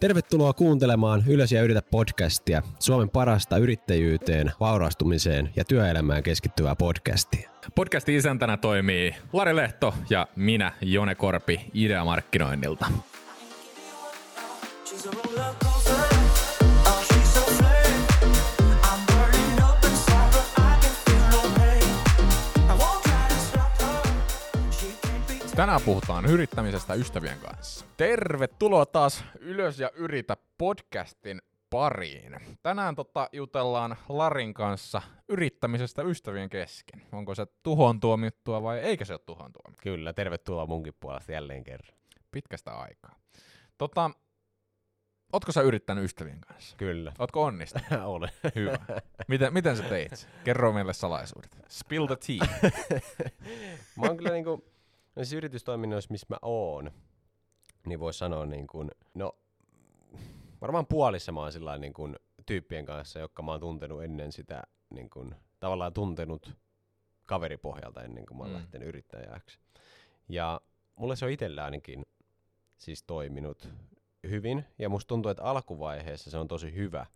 Tervetuloa 0.00 0.52
kuuntelemaan 0.52 1.24
Ylös 1.26 1.52
ja 1.52 1.62
yritä 1.62 1.82
podcastia, 1.82 2.62
Suomen 2.78 3.10
parasta 3.10 3.56
yrittäjyyteen, 3.56 4.52
vaurastumiseen 4.60 5.50
ja 5.56 5.64
työelämään 5.64 6.22
keskittyvää 6.22 6.76
podcastia. 6.76 7.50
Podcastin 7.74 8.16
isäntänä 8.16 8.56
toimii 8.56 9.14
Lari 9.32 9.56
Lehto 9.56 9.94
ja 10.10 10.26
minä, 10.36 10.72
Jone 10.80 11.14
Korpi, 11.14 11.60
Ideamarkkinoinnilta. 11.74 12.86
Tänään 25.60 25.80
puhutaan 25.84 26.26
yrittämisestä 26.26 26.94
ystävien 26.94 27.38
kanssa. 27.38 27.84
Tervetuloa 27.96 28.86
taas 28.86 29.24
Ylös 29.40 29.80
ja 29.80 29.90
yritä 29.94 30.36
podcastin 30.58 31.42
pariin. 31.70 32.36
Tänään 32.62 32.94
tota 32.94 33.28
jutellaan 33.32 33.96
Larin 34.08 34.54
kanssa 34.54 35.02
yrittämisestä 35.28 36.02
ystävien 36.02 36.50
kesken. 36.50 37.02
Onko 37.12 37.34
se 37.34 37.46
tuhon 37.62 38.00
tuomittua 38.00 38.62
vai 38.62 38.78
eikö 38.78 39.04
se 39.04 39.12
ole 39.12 39.20
tuhon 39.26 39.52
tuomittua? 39.52 39.82
Kyllä, 39.82 40.12
tervetuloa 40.12 40.66
munkin 40.66 40.94
puolesta 41.00 41.32
jälleen 41.32 41.64
kerran. 41.64 41.98
Pitkästä 42.30 42.70
aikaa. 42.70 43.14
Tota, 43.78 44.10
ootko 45.32 45.52
sä 45.52 45.60
yrittänyt 45.60 46.04
ystävien 46.04 46.40
kanssa? 46.40 46.76
Kyllä, 46.76 47.12
Ootko 47.18 47.44
onnistunut? 47.44 47.86
olen. 48.04 48.30
Hyvä. 48.54 48.78
Miten, 49.28 49.52
miten 49.52 49.76
sä 49.76 49.82
teit? 49.82 50.28
Kerro 50.44 50.72
meille 50.72 50.92
salaisuudet. 50.92 51.58
Spill 51.68 52.06
the 52.06 52.16
tea. 52.16 52.70
mä 53.96 54.06
oon 54.06 54.16
kyllä 54.16 54.30
niinku, 54.30 54.70
näissä 55.20 55.36
yritystoiminnoissa, 55.36 56.12
missä 56.12 56.26
mä 56.30 56.36
oon, 56.42 56.90
niin 57.86 58.00
vois 58.00 58.18
sanoa 58.18 58.46
niin 58.46 58.66
kuin, 58.66 58.90
no 59.14 59.36
varmaan 60.60 60.86
puolissa 60.86 61.32
mä 61.32 61.40
oon 61.40 61.52
sillä 61.52 61.78
niin 61.78 61.92
kuin 61.92 62.16
tyyppien 62.46 62.86
kanssa, 62.86 63.18
jotka 63.18 63.42
mä 63.42 63.50
oon 63.50 63.60
tuntenut 63.60 64.02
ennen 64.02 64.32
sitä, 64.32 64.62
niin 64.90 65.10
kuin, 65.10 65.34
tavallaan 65.60 65.92
tuntenut 65.92 66.52
kaveripohjalta 67.26 68.02
ennen 68.02 68.26
kuin 68.26 68.38
mä 68.38 68.44
oon 68.44 68.52
mm. 68.52 68.56
lähtenyt 68.56 68.88
yrittäjäksi. 68.88 69.58
Ja 70.28 70.60
mulle 70.96 71.16
se 71.16 71.24
on 71.24 71.30
itsellä 71.30 71.64
ainakin 71.64 72.06
siis 72.78 73.02
toiminut 73.02 73.68
hyvin, 74.28 74.64
ja 74.78 74.88
musta 74.88 75.08
tuntuu, 75.08 75.30
että 75.30 75.42
alkuvaiheessa 75.42 76.30
se 76.30 76.38
on 76.38 76.48
tosi 76.48 76.74
hyvä, 76.74 77.06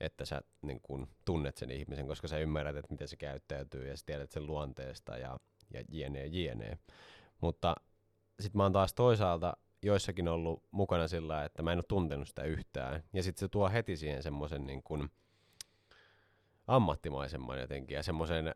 että 0.00 0.24
sä 0.24 0.42
niin 0.62 0.80
kun, 0.80 1.08
tunnet 1.24 1.56
sen 1.56 1.70
ihmisen, 1.70 2.06
koska 2.06 2.28
sä 2.28 2.38
ymmärrät, 2.38 2.76
että 2.76 2.92
miten 2.92 3.08
se 3.08 3.16
käyttäytyy, 3.16 3.88
ja 3.88 3.96
sä 3.96 4.06
tiedät 4.06 4.30
sen 4.30 4.46
luonteesta, 4.46 5.18
ja, 5.18 5.38
ja 5.70 5.82
jne, 5.88 6.26
jne. 6.26 6.78
Mutta 7.40 7.76
sitten 8.40 8.58
mä 8.58 8.62
oon 8.62 8.72
taas 8.72 8.94
toisaalta 8.94 9.56
joissakin 9.82 10.28
ollut 10.28 10.62
mukana 10.70 11.08
sillä, 11.08 11.44
että 11.44 11.62
mä 11.62 11.72
en 11.72 11.78
ole 11.78 11.84
tuntenut 11.88 12.28
sitä 12.28 12.42
yhtään. 12.42 13.02
Ja 13.12 13.22
sitten 13.22 13.40
se 13.40 13.48
tuo 13.48 13.68
heti 13.68 13.96
siihen 13.96 14.22
semmoisen 14.22 14.66
niin 14.66 14.82
kuin 14.82 15.10
ammattimaisemman 16.66 17.60
jotenkin 17.60 17.94
ja 17.94 18.02
semmoisen 18.02 18.46
öö, 18.46 18.52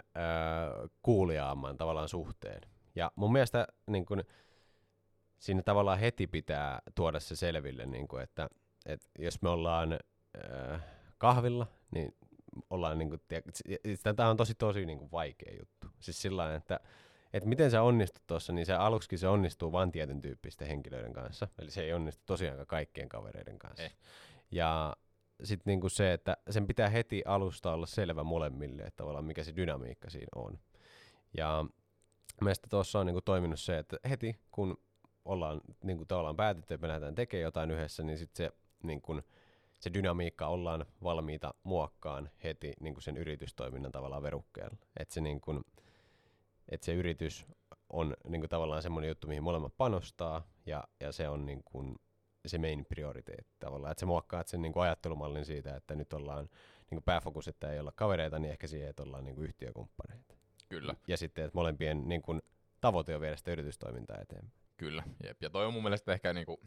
kuuliaamman 1.03 1.77
tavallaan 1.77 2.09
suhteen. 2.09 2.61
Ja 2.95 3.13
mun 3.17 3.33
mielestä 3.33 3.67
niin 3.87 4.07
kun, 4.07 4.25
siinä 5.39 5.63
tavallaan 5.63 5.99
heti 5.99 6.27
pitää 6.27 6.83
tuoda 6.95 7.21
se 7.21 7.37
selville, 7.37 7.87
niin 7.87 8.09
kun, 8.09 8.23
että, 8.23 8.49
että 8.87 9.09
jos 9.19 9.43
me 9.43 9.49
ollaan 9.49 9.93
öö, 9.93 10.79
kahvilla, 11.19 11.67
niin 11.91 12.17
ollaan 12.71 12.99
niin 12.99 13.09
kuin, 13.09 13.21
tämä 14.17 14.31
on 14.31 14.37
tosi 14.37 14.55
tosi 14.55 14.87
niin 14.87 14.99
kuin 14.99 15.11
vaikea 15.13 15.55
juttu. 15.59 15.87
Siis 16.01 16.23
sillä 16.23 16.55
että 16.55 16.81
että 17.33 17.49
miten 17.49 17.71
sä 17.71 17.83
onnistut 17.83 18.23
tuossa, 18.27 18.53
niin 18.53 18.67
se 18.67 18.73
aluksi 18.73 19.19
se 19.19 19.29
onnistuu 19.29 19.73
vain 19.73 19.93
tietyn 19.93 20.21
tyyppisten 20.21 20.69
henkilöiden 20.69 21.13
kanssa. 21.13 21.49
Eli 21.59 21.71
se 21.71 21.83
ei 21.83 21.93
onnistu 21.93 22.23
tosiaankaan 22.27 22.67
kaikkien 22.67 23.09
kavereiden 23.09 23.59
kanssa. 23.59 23.83
Eh. 23.83 23.97
Ja 24.51 24.97
sitten 25.45 25.71
niinku 25.71 25.89
se, 25.89 26.13
että 26.13 26.37
sen 26.51 26.67
pitää 26.67 26.89
heti 26.89 27.23
alusta 27.27 27.73
olla 27.73 27.87
selvä 27.87 28.23
molemmille, 28.23 28.83
että 28.83 28.97
tavallaan 28.97 29.25
mikä 29.25 29.45
se 29.45 29.57
dynamiikka 29.57 30.11
siinä 30.11 30.29
on. 30.35 30.59
Ja 31.37 31.65
mielestäni 32.41 32.71
tuossa 32.71 32.99
on 33.01 33.07
niinku 33.07 33.21
toiminut 33.21 33.61
se, 33.61 33.79
että 33.79 33.97
heti 34.09 34.37
kun 34.51 34.79
ollaan 35.25 35.61
niinku 35.85 36.05
tavallaan 36.05 36.37
päätetty, 36.37 36.75
että 36.75 36.87
me 36.87 36.89
lähdetään 36.89 37.15
tekemään 37.15 37.43
jotain 37.43 37.71
yhdessä, 37.71 38.03
niin 38.03 38.19
sitten 38.19 38.47
se, 38.47 38.57
niinku, 38.83 39.21
se 39.83 39.95
dynamiikka 39.95 40.47
ollaan 40.47 40.87
valmiita 41.03 41.55
muokkaan 41.63 42.31
heti 42.45 42.73
niinku 42.81 43.01
sen 43.01 43.17
yritystoiminnan 43.17 43.93
tavallaan 43.93 44.23
verukkeella. 44.23 44.77
Että 44.97 45.15
se 45.15 45.21
niinku, 45.21 45.61
että 46.69 46.85
se 46.85 46.95
yritys 46.95 47.47
on 47.91 48.17
niinku 48.29 48.49
tavallaan 48.49 48.83
semmoinen 48.83 49.09
juttu, 49.09 49.27
mihin 49.27 49.43
molemmat 49.43 49.77
panostaa, 49.77 50.43
ja, 50.67 50.85
ja 51.01 51.13
se 51.13 51.29
on 51.29 51.47
niinku 51.47 51.95
se 52.47 52.59
main 52.59 52.87
prioriteetti 52.89 53.57
tavallaan. 53.61 53.93
Että 53.93 54.01
se 54.01 54.07
muokkaa 54.07 54.43
sen 54.47 54.63
niinku 54.63 54.81
ajattelumallin 54.81 55.45
siitä, 55.45 55.77
että 55.77 55.95
nyt 55.95 56.13
ollaan 56.13 56.49
niinku 56.91 57.03
pääfokus, 57.05 57.49
että 57.49 57.73
ei 57.73 57.81
olla 57.81 57.93
kavereita, 57.93 58.39
niin 58.39 58.53
ehkä 58.53 58.67
siihen, 58.67 58.89
että 58.91 59.03
ollaan 59.03 59.25
niinku 59.25 59.43
yhtiökumppaneita. 59.43 60.35
Kyllä. 60.69 60.95
Ja 61.09 61.17
sitten, 61.17 61.45
että 61.45 61.59
molempien 61.59 62.09
niinku 62.09 62.39
tavoite 62.81 63.15
on 63.15 63.21
viedä 63.21 63.37
sitä 63.37 63.53
yritystoimintaa 63.53 64.21
eteenpäin. 64.21 64.63
Kyllä, 64.77 65.03
jep. 65.25 65.43
Ja 65.43 65.51
toi 65.51 65.67
on 65.67 65.73
mun 65.73 65.83
mielestä 65.83 66.13
ehkä 66.13 66.33
niinku, 66.33 66.61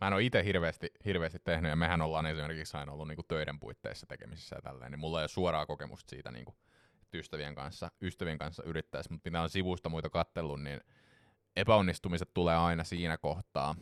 mä 0.00 0.06
en 0.06 0.12
ole 0.12 0.22
itse 0.22 0.44
hirveästi, 0.44 0.90
hirveästi 1.04 1.38
tehnyt, 1.44 1.70
ja 1.70 1.76
mehän 1.76 2.02
ollaan 2.02 2.26
esimerkiksi 2.26 2.76
aina 2.76 2.92
ollut 2.92 3.08
niinku 3.08 3.22
töiden 3.22 3.60
puitteissa 3.60 4.06
tekemisissä 4.06 4.56
ja 4.56 4.62
tälleen, 4.62 4.90
niin 4.92 5.00
mulla 5.00 5.20
ei 5.20 5.22
ole 5.22 5.28
suoraa 5.28 5.66
kokemusta 5.66 6.10
siitä 6.10 6.30
niinku, 6.30 6.54
että 7.02 7.18
ystävien 7.18 7.54
kanssa, 7.54 7.90
ystävien 8.02 8.38
kanssa 8.38 8.62
yrittäisi, 8.66 9.12
mutta 9.12 9.30
mitä 9.30 9.42
on 9.42 9.50
sivusta 9.50 9.88
muita 9.88 10.10
kattellut, 10.10 10.62
niin 10.62 10.80
epäonnistumiset 11.56 12.30
tulee 12.34 12.56
aina 12.56 12.84
siinä 12.84 13.18
kohtaa, 13.18 13.74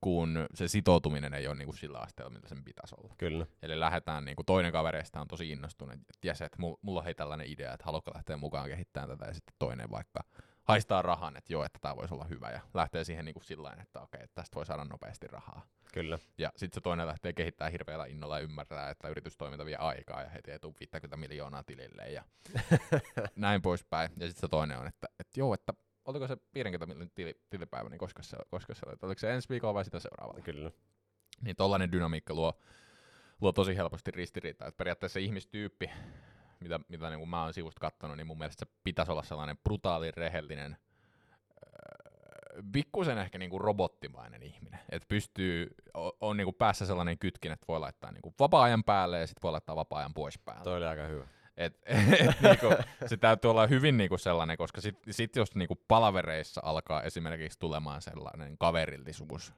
kun 0.00 0.46
se 0.54 0.68
sitoutuminen 0.68 1.34
ei 1.34 1.46
ole 1.46 1.54
niinku 1.54 1.72
sillä 1.72 1.98
asteella, 1.98 2.30
mitä 2.30 2.48
sen 2.48 2.64
pitäisi 2.64 2.94
olla. 2.98 3.14
Kyllä. 3.18 3.46
Eli 3.62 3.80
lähdetään, 3.80 4.24
niin 4.24 4.36
kuin 4.36 4.46
toinen 4.46 4.72
kavereista 4.72 5.20
on 5.20 5.28
tosi 5.28 5.50
innostunut, 5.50 5.94
että 5.94 6.28
jes, 6.28 6.42
että 6.42 6.58
mul- 6.62 6.78
mulla 6.82 7.00
on 7.00 7.04
hei 7.04 7.14
tällainen 7.14 7.46
idea, 7.46 7.72
että 7.72 7.84
haluatko 7.84 8.10
lähteä 8.14 8.36
mukaan 8.36 8.68
kehittämään 8.68 9.08
tätä, 9.08 9.24
ja 9.26 9.34
sitten 9.34 9.54
toinen 9.58 9.90
vaikka 9.90 10.20
haistaa 10.68 11.02
rahan, 11.02 11.36
että 11.36 11.52
joo, 11.52 11.64
että 11.64 11.78
tämä 11.82 11.96
voisi 11.96 12.14
olla 12.14 12.24
hyvä, 12.24 12.50
ja 12.50 12.60
lähtee 12.74 13.04
siihen 13.04 13.24
niin 13.24 13.34
kuin 13.34 13.44
sillä 13.44 13.68
tavalla, 13.68 13.82
että 13.82 14.00
okei, 14.00 14.20
että 14.22 14.34
tästä 14.34 14.54
voi 14.54 14.66
saada 14.66 14.84
nopeasti 14.84 15.26
rahaa. 15.26 15.66
Kyllä. 15.92 16.18
Ja 16.38 16.52
sitten 16.56 16.74
se 16.74 16.80
toinen 16.80 17.06
lähtee 17.06 17.32
kehittämään 17.32 17.72
hirveällä 17.72 18.06
innolla 18.06 18.38
ja 18.38 18.44
ymmärtää, 18.44 18.90
että 18.90 19.08
yritystoiminta 19.08 19.64
vie 19.64 19.76
aikaa, 19.76 20.22
ja 20.22 20.28
heti 20.28 20.50
ei 20.50 20.58
tule 20.58 20.74
50 20.80 21.16
miljoonaa 21.16 21.62
tilille, 21.62 22.10
ja 22.10 22.24
näin 23.36 23.62
poispäin. 23.62 24.10
Ja 24.16 24.26
sitten 24.26 24.40
se 24.40 24.48
toinen 24.48 24.78
on, 24.78 24.86
että, 24.86 25.08
että 25.20 25.40
joo, 25.40 25.54
että 25.54 25.74
oliko 26.04 26.26
se 26.26 26.36
50 26.54 26.86
miljoonan 26.86 27.10
tili, 27.14 27.40
tilipäivä, 27.50 27.88
niin 27.88 27.98
koska 27.98 28.22
se, 28.22 28.36
koska 28.50 28.74
se 28.74 28.80
oli, 28.86 28.92
että 28.92 29.06
oliko 29.06 29.18
se 29.18 29.34
ensi 29.34 29.48
viikolla 29.48 29.74
vai 29.74 29.84
sitä 29.84 30.00
seuraavalla? 30.00 30.42
Kyllä. 30.42 30.70
niin 31.40 31.56
tollainen 31.56 31.92
dynamiikka 31.92 32.34
luo, 32.34 32.60
luo 33.40 33.52
tosi 33.52 33.76
helposti 33.76 34.10
ristiriitaa. 34.10 34.68
Että 34.68 34.78
periaatteessa 34.78 35.18
ihmistyyppi, 35.18 35.90
mitä, 36.60 36.80
mitä 36.88 37.10
niin 37.10 37.18
kuin 37.18 37.30
mä 37.30 37.42
oon 37.42 37.54
sivusta 37.54 37.80
katsonut, 37.80 38.16
niin 38.16 38.26
mun 38.26 38.38
mielestä 38.38 38.66
se 38.66 38.72
pitäisi 38.84 39.12
olla 39.12 39.22
sellainen 39.22 39.58
brutaali, 39.58 40.10
rehellinen, 40.10 40.76
öö, 41.62 42.62
pikkusen 42.72 43.18
ehkä 43.18 43.38
niin 43.38 43.50
kuin 43.50 43.60
robottimainen 43.60 44.42
ihminen. 44.42 44.80
Että 44.90 45.06
pystyy, 45.08 45.74
on, 45.94 46.12
on 46.20 46.36
niin 46.36 46.46
kuin 46.46 46.54
päässä 46.54 46.86
sellainen 46.86 47.18
kytkin, 47.18 47.52
että 47.52 47.64
voi 47.68 47.80
laittaa 47.80 48.12
niin 48.12 48.22
kuin 48.22 48.34
vapaa-ajan 48.38 48.84
päälle 48.84 49.20
ja 49.20 49.26
sitten 49.26 49.42
voi 49.42 49.52
laittaa 49.52 49.76
vapaa-ajan 49.76 50.14
pois 50.14 50.38
päältä. 50.38 50.64
Toi 50.64 50.76
oli 50.76 50.86
aika 50.86 51.02
hyvä. 51.02 51.26
Et, 51.58 51.80
et, 51.86 52.40
niinku, 52.40 52.66
se 53.06 53.16
täytyy 53.16 53.50
olla 53.50 53.66
hyvin 53.66 53.96
niinku 53.96 54.18
sellainen, 54.18 54.56
koska 54.56 54.80
sitten 54.80 55.14
sit 55.14 55.36
jos 55.36 55.54
niinku 55.54 55.74
palavereissa 55.88 56.60
alkaa 56.64 57.02
esimerkiksi 57.02 57.58
tulemaan 57.58 58.02
sellainen 58.02 58.58
kaverillisuus, 58.58 59.54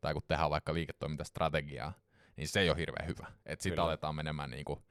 tai 0.00 0.12
kun 0.12 0.22
tehdään 0.28 0.50
vaikka 0.50 0.74
liiketoimintastrategiaa, 0.74 1.92
niin 2.36 2.48
se 2.48 2.60
ei 2.60 2.70
ole 2.70 2.78
hirveän 2.78 3.08
hyvä. 3.08 3.26
Et 3.46 3.60
sitten 3.60 3.76
Kyllä. 3.76 3.86
aletaan 3.86 4.14
menemään, 4.14 4.50
niinku, 4.50 4.82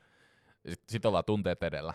sit, 0.70 0.82
sit 0.90 1.06
ollaan 1.06 1.26
tunteet 1.26 1.64
edellä. 1.64 1.94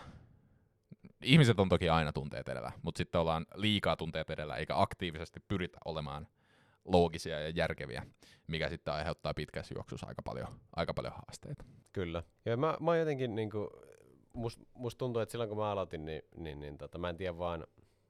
Ihmiset 1.23 1.59
on 1.59 1.69
toki 1.69 1.89
aina 1.89 2.13
tunteet 2.13 2.49
edellä, 2.49 2.71
mutta 2.81 2.97
sitten 2.97 3.21
ollaan 3.21 3.45
liikaa 3.55 3.95
tunteet 3.95 4.29
edellä, 4.29 4.55
eikä 4.55 4.81
aktiivisesti 4.81 5.39
pyritä 5.47 5.77
olemaan 5.85 6.27
loogisia 6.85 7.39
ja 7.39 7.49
järkeviä, 7.49 8.05
mikä 8.47 8.69
sitten 8.69 8.93
aiheuttaa 8.93 9.33
pitkässä 9.33 9.73
juoksussa 9.77 10.07
aika 10.07 10.21
paljon, 10.21 10.47
aika 10.75 10.93
paljon 10.93 11.13
haasteita. 11.13 11.63
Kyllä. 11.93 12.23
Ja 12.45 12.57
mä, 12.57 12.77
mä 12.79 12.97
jotenkin 12.97 13.35
niinku, 13.35 13.69
must, 14.33 14.59
must 14.73 14.97
tuntuu, 14.97 15.21
että 15.21 15.31
silloin 15.31 15.49
kun 15.49 15.57
mä 15.57 15.71
aloitin, 15.71 16.05
niin, 16.05 16.21
niin, 16.35 16.59
niin 16.59 16.77
tota, 16.77 16.97
mä 16.97 17.09
en 17.09 17.17
tiedä 17.17 17.37
vaan, 17.37 17.67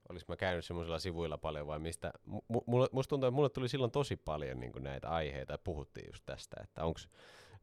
olis 0.10 0.28
mä 0.28 0.36
käynyt 0.36 0.66
semmoisilla 0.66 1.00
sivuilla 1.00 1.38
paljon 1.38 1.68
vai 1.68 1.80
mistä. 1.80 2.12
M- 2.28 2.92
musta 2.92 3.10
tuntuu, 3.10 3.28
että 3.28 3.36
mulle 3.36 3.50
tuli 3.50 3.70
silloin 3.70 3.92
tosi 3.92 4.16
paljon 4.16 4.60
niin 4.60 4.72
kuin 4.72 4.84
näitä 4.84 5.10
aiheita 5.10 5.54
ja 5.54 5.58
puhuttiin 5.58 6.08
just 6.08 6.24
tästä, 6.26 6.56
että 6.64 6.86
onks, 6.86 7.10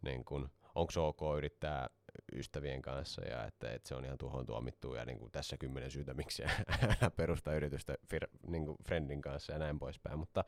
niin 0.03 0.25
kuin, 0.25 0.49
onks 0.75 0.97
ok 0.97 1.21
yrittää 1.37 1.89
ystävien 2.33 2.83
kanssa 2.83 3.25
ja 3.25 3.45
että, 3.45 3.73
että 3.73 3.89
se 3.89 3.95
on 3.95 4.05
ihan 4.05 4.19
tuohon 4.19 4.47
tuomittu 4.47 4.95
ja 4.95 5.05
niin 5.05 5.19
kuin 5.19 5.33
tässä 5.33 5.57
kymmenen 5.57 5.91
syytä, 5.91 6.15
miksi 6.15 6.43
perusta 7.17 7.55
yritystä 7.55 7.95
fir, 8.11 8.29
niin 8.47 8.67
kuin 8.67 8.77
friendin 8.85 9.21
kanssa 9.21 9.53
ja 9.53 9.59
näin 9.59 9.79
poispäin. 9.79 10.19
Mutta 10.19 10.45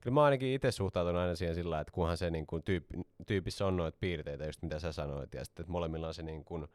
kyllä 0.00 0.14
mä 0.14 0.24
ainakin 0.24 0.48
itse 0.48 0.70
suhtautun 0.70 1.16
aina 1.16 1.34
siihen 1.34 1.54
sillä 1.54 1.80
että 1.80 1.92
kunhan 1.92 2.16
se 2.16 2.30
niin 2.30 2.46
kuin 2.46 2.62
tyyppi, 2.62 2.98
tyypissä 3.26 3.66
on 3.66 3.76
noita 3.76 3.98
piirteitä, 4.00 4.46
just 4.46 4.62
mitä 4.62 4.78
sä 4.78 4.92
sanoit, 4.92 5.34
ja 5.34 5.44
sitten 5.44 5.62
että 5.62 5.72
molemmilla 5.72 6.06
on 6.06 6.14
se 6.14 6.22
niin 6.22 6.44
kuin 6.44 6.66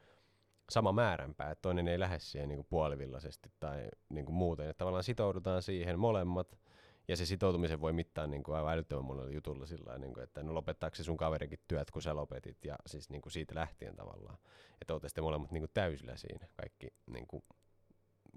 sama 0.69 0.91
määränpää, 0.91 1.51
että 1.51 1.61
toinen 1.61 1.87
ei 1.87 1.99
lähde 1.99 2.19
siihen 2.19 2.49
niin 2.49 2.57
kuin 2.57 2.67
puolivillaisesti 2.69 3.49
tai 3.59 3.89
niin 4.09 4.25
kuin 4.25 4.35
muuten, 4.35 4.69
että 4.69 4.77
tavallaan 4.77 5.03
sitoudutaan 5.03 5.61
siihen 5.61 5.99
molemmat 5.99 6.57
Ja 7.07 7.17
se 7.17 7.25
sitoutumisen 7.25 7.81
voi 7.81 7.93
mittaa 7.93 8.27
niin 8.27 8.43
kuin 8.43 8.55
aivan 8.55 8.73
älyttömän 8.73 9.05
monella 9.05 9.31
jutulla 9.31 9.65
sillä 9.65 9.97
niin 9.97 10.13
kuin, 10.13 10.23
että 10.23 10.43
no 10.43 10.53
lopettaako 10.53 10.95
se 10.95 11.03
sun 11.03 11.17
kaverikin 11.17 11.59
työt, 11.67 11.91
kun 11.91 12.01
sä 12.01 12.15
lopetit, 12.15 12.65
ja 12.65 12.75
siis 12.85 13.09
niin 13.09 13.21
kuin 13.21 13.33
siitä 13.33 13.55
lähtien 13.55 13.95
tavallaan. 13.95 14.37
Että 14.81 14.93
ootte 14.93 15.09
sitten 15.09 15.23
molemmat 15.23 15.51
niin 15.51 15.61
kuin 15.61 15.71
täysillä 15.73 16.17
siinä, 16.17 16.47
kaikki, 16.55 16.87
niin 17.05 17.27
kuin, 17.27 17.43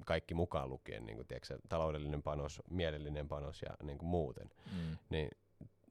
kaikki 0.06 0.34
mukaan 0.34 0.68
lukien, 0.68 1.06
niin 1.06 1.16
kuin, 1.16 1.26
tiedätkö, 1.26 1.58
taloudellinen 1.68 2.22
panos, 2.22 2.62
mielellinen 2.70 3.28
panos 3.28 3.62
ja 3.62 3.86
niin 3.86 3.98
kuin 3.98 4.08
muuten. 4.08 4.50
Mm. 4.72 4.96
Niin 5.10 5.30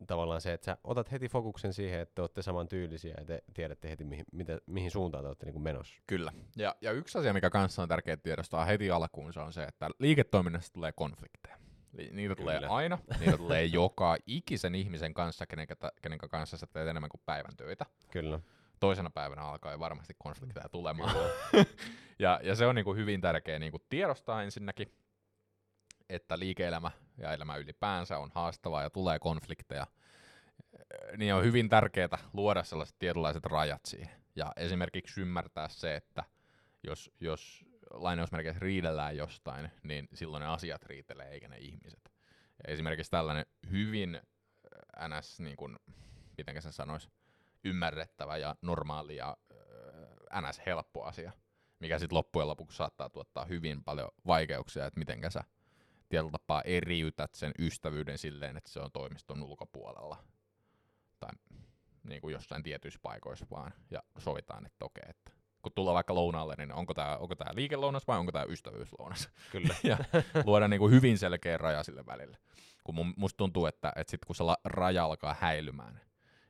tavallaan 0.07 0.41
se, 0.41 0.53
että 0.53 0.65
sä 0.65 0.77
otat 0.83 1.11
heti 1.11 1.29
fokuksen 1.29 1.73
siihen, 1.73 1.99
että 1.99 2.15
te 2.15 2.21
olette 2.21 2.41
saman 2.41 2.67
tyylisiä 2.67 3.15
ja 3.17 3.25
te 3.25 3.43
tiedätte 3.53 3.89
heti, 3.89 4.03
mihin, 4.03 4.25
mitä, 4.31 4.59
mihin 4.65 4.91
suuntaan 4.91 5.23
te 5.23 5.27
olette 5.27 5.45
niin 5.45 5.53
kuin 5.53 5.63
menossa. 5.63 6.01
Kyllä. 6.07 6.33
Ja, 6.55 6.75
ja 6.81 6.91
yksi 6.91 7.17
asia, 7.17 7.33
mikä 7.33 7.49
kanssa 7.49 7.81
on 7.81 7.87
tärkeää 7.87 8.17
tiedostaa 8.17 8.65
heti 8.65 8.91
alkuun, 8.91 9.33
se 9.33 9.39
on 9.39 9.53
se, 9.53 9.63
että 9.63 9.89
liiketoiminnassa 9.99 10.73
tulee 10.73 10.91
konflikteja. 10.91 11.58
Li- 12.00 12.10
Niitä 12.12 12.36
tulee 12.36 12.60
Kyllä. 12.60 12.74
aina, 12.74 13.00
niitä 13.19 13.38
tulee 13.38 13.66
joka 13.66 14.18
ikisen 14.28 14.75
ihmisen 14.75 15.13
kanssa, 15.13 15.46
kenen, 15.48 15.68
kenen 16.01 16.19
kanssa 16.19 16.57
sä 16.57 16.68
teet 16.68 16.88
enemmän 16.88 17.10
kuin 17.10 17.22
päivän 17.25 17.56
töitä. 17.57 17.86
Kyllä. 18.12 18.40
Toisena 18.80 19.10
päivänä 19.10 19.42
alkaa 19.42 19.72
jo 19.72 19.80
varmasti 19.80 20.13
konflikteja 20.18 20.69
tulemaan. 20.69 21.16
ja, 22.19 22.40
ja 22.44 22.56
se 22.56 22.66
on 22.66 22.75
niinku 22.75 22.94
hyvin 22.94 23.22
tärkeää 23.22 23.60
niinku 23.60 23.80
tiedostaa 23.90 24.44
ensinnäkin, 24.44 24.94
että 26.10 26.40
liike-elämä 26.40 26.92
ja 27.18 27.34
elämä 27.34 27.56
ylipäänsä 27.57 28.18
on 28.18 28.30
haastavaa 28.34 28.84
ja 28.84 28.90
tulee 28.90 29.19
konflikteja. 29.19 29.88
Niin 31.18 31.34
on 31.34 31.44
hyvin 31.44 31.69
tärkeää 31.69 32.18
luoda 32.34 32.63
sellaiset 32.63 32.96
tietynlaiset 33.00 33.46
rajat 33.46 33.86
siihen. 33.86 34.19
Ja 34.36 34.54
esimerkiksi 34.56 35.22
ymmärtää 35.22 35.69
se, 35.69 35.96
että 35.96 36.24
jos, 36.84 37.12
jos 37.19 37.66
lainausmerkeissä 37.91 38.59
riidellään 38.59 39.18
jostain, 39.18 39.71
niin 39.83 40.07
silloin 40.13 40.41
ne 40.41 40.47
asiat 40.47 40.83
riitelee 40.83 41.30
eikä 41.30 41.47
ne 41.47 41.57
ihmiset. 41.57 42.12
Esimerkiksi 42.68 43.12
tällainen 43.12 43.45
hyvin 43.71 44.15
äh, 44.15 45.09
ns. 45.09 45.39
Niin 45.39 45.57
kuin, 45.57 45.80
miten 46.38 46.62
sen 46.62 46.74
sanoisi, 46.74 47.09
ymmärrettävä 47.63 48.38
ja 48.38 48.56
normaali 48.62 49.15
ja 49.15 49.38
äh, 50.33 50.50
ns. 50.50 50.62
helppo 50.65 51.03
asia, 51.03 51.31
mikä 51.80 52.00
sitten 52.00 52.15
loppujen 52.15 52.47
lopuksi 52.47 52.77
saattaa 52.77 53.09
tuottaa 53.09 53.45
hyvin 53.45 53.83
paljon 53.83 54.09
vaikeuksia, 54.27 54.86
että 54.86 55.00
miten 55.00 55.31
sä 55.31 55.44
tietyllä 56.09 56.31
tapaa 56.31 56.62
eriytät 56.62 57.33
sen 57.33 57.51
ystävyyden 57.59 58.18
silleen, 58.18 58.57
että 58.57 58.71
se 58.71 58.80
on 58.80 58.91
toimiston 58.91 59.44
ulkopuolella 59.44 60.24
tai 61.19 61.30
niin 62.03 62.21
kuin 62.21 62.33
jossain 62.33 62.63
tietyissä 62.63 63.00
paikoissa 63.03 63.45
vaan 63.51 63.74
ja 63.91 64.03
sovitaan, 64.18 64.65
että 64.65 64.86
okei, 64.86 65.03
että 65.09 65.38
kun 65.61 65.71
tullaan 65.75 65.95
vaikka 65.95 66.15
lounaalle, 66.15 66.56
niin 66.57 66.73
onko 66.73 66.94
tämä 66.94 67.17
onko 67.17 67.35
tää 67.35 67.51
liikelounas 67.53 68.07
vai 68.07 68.17
onko 68.17 68.31
tämä 68.31 68.45
ystävyyslounas? 68.45 69.29
Kyllä. 69.51 69.75
ja 69.83 69.97
luoda 70.45 70.67
niin 70.67 70.79
kuin 70.79 70.91
hyvin 70.91 71.17
selkeä 71.17 71.57
raja 71.57 71.83
sille 71.83 72.06
välille. 72.06 72.38
Kun 72.83 72.95
mun, 72.95 73.13
musta 73.17 73.38
tuntuu, 73.38 73.65
että, 73.65 73.94
että 73.95 74.11
sit 74.11 74.25
kun 74.25 74.35
se 74.35 74.44
la, 74.44 74.57
raja 74.65 75.06
alkaa 75.06 75.35
häilymään, 75.39 76.01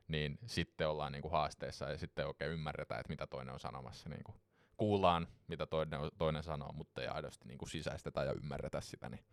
niin 0.08 0.38
sitten 0.46 0.90
ollaan 0.90 1.12
niin 1.12 1.22
kuin 1.22 1.32
haasteessa 1.32 1.90
ja 1.90 1.98
sitten 1.98 2.28
oikein 2.28 2.52
ymmärretään, 2.52 3.00
että 3.00 3.14
mitä 3.14 3.28
toinen 3.28 3.54
on 3.54 3.60
sanomassa. 3.60 4.10
Niin 4.10 4.24
kuin 4.24 4.36
kuullaan, 4.78 5.28
mitä 5.48 5.66
toinen, 5.66 6.00
toinen 6.18 6.44
sanoo, 6.44 6.72
mutta 6.72 7.02
ei 7.02 7.08
aidosti 7.08 7.48
niin 7.48 7.58
kuin 7.58 7.70
sisäistetä 7.70 8.24
ja 8.24 8.34
ymmärretä 8.34 8.82
sitä. 8.82 9.10
Niin 9.10 9.24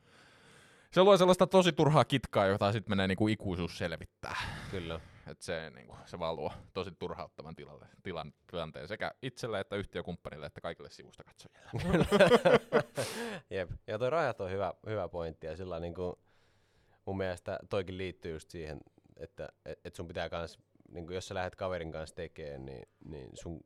se 0.96 1.02
luo 1.02 1.16
sellaista 1.16 1.46
tosi 1.46 1.72
turhaa 1.72 2.04
kitkaa, 2.04 2.46
jota 2.46 2.72
sitten 2.72 2.92
menee 2.92 3.08
niin 3.08 3.16
kuin 3.16 3.32
ikuisuus 3.32 3.78
selvittää. 3.78 4.36
Kyllä. 4.70 5.00
Et 5.26 5.42
se, 5.42 5.70
niin 5.70 5.86
kuin, 5.86 5.98
se 6.04 6.18
vaan 6.18 6.36
luo 6.36 6.52
tosi 6.74 6.90
turhauttavan 6.98 7.56
tilalle, 7.56 7.86
tilan, 8.02 8.32
tilanteen 8.50 8.88
sekä 8.88 9.12
itselle 9.22 9.60
että 9.60 9.76
yhtiökumppanille 9.76 10.46
että 10.46 10.60
kaikille 10.60 10.90
sivusta 10.90 11.24
katsojille. 11.24 12.06
Jep. 13.50 13.70
Ja 13.86 13.98
toi 13.98 14.10
rajat 14.10 14.40
on 14.40 14.50
hyvä, 14.50 14.74
hyvä 14.86 15.08
pointti 15.08 15.46
ja 15.46 15.56
sillä 15.56 15.80
niin 15.80 15.94
kuin, 15.94 16.16
mun 17.06 17.16
mielestä 17.16 17.58
toikin 17.70 17.98
liittyy 17.98 18.32
just 18.32 18.50
siihen, 18.50 18.80
että 19.16 19.48
et, 19.64 19.80
et 19.84 19.94
sun 19.94 20.08
pitää 20.08 20.28
kans, 20.28 20.58
niin 20.90 21.06
kuin 21.06 21.14
jos 21.14 21.28
sä 21.28 21.34
lähdet 21.34 21.54
kaverin 21.54 21.92
kanssa 21.92 22.16
tekemään, 22.16 22.64
niin, 22.64 22.88
niin 23.04 23.30
sun, 23.34 23.60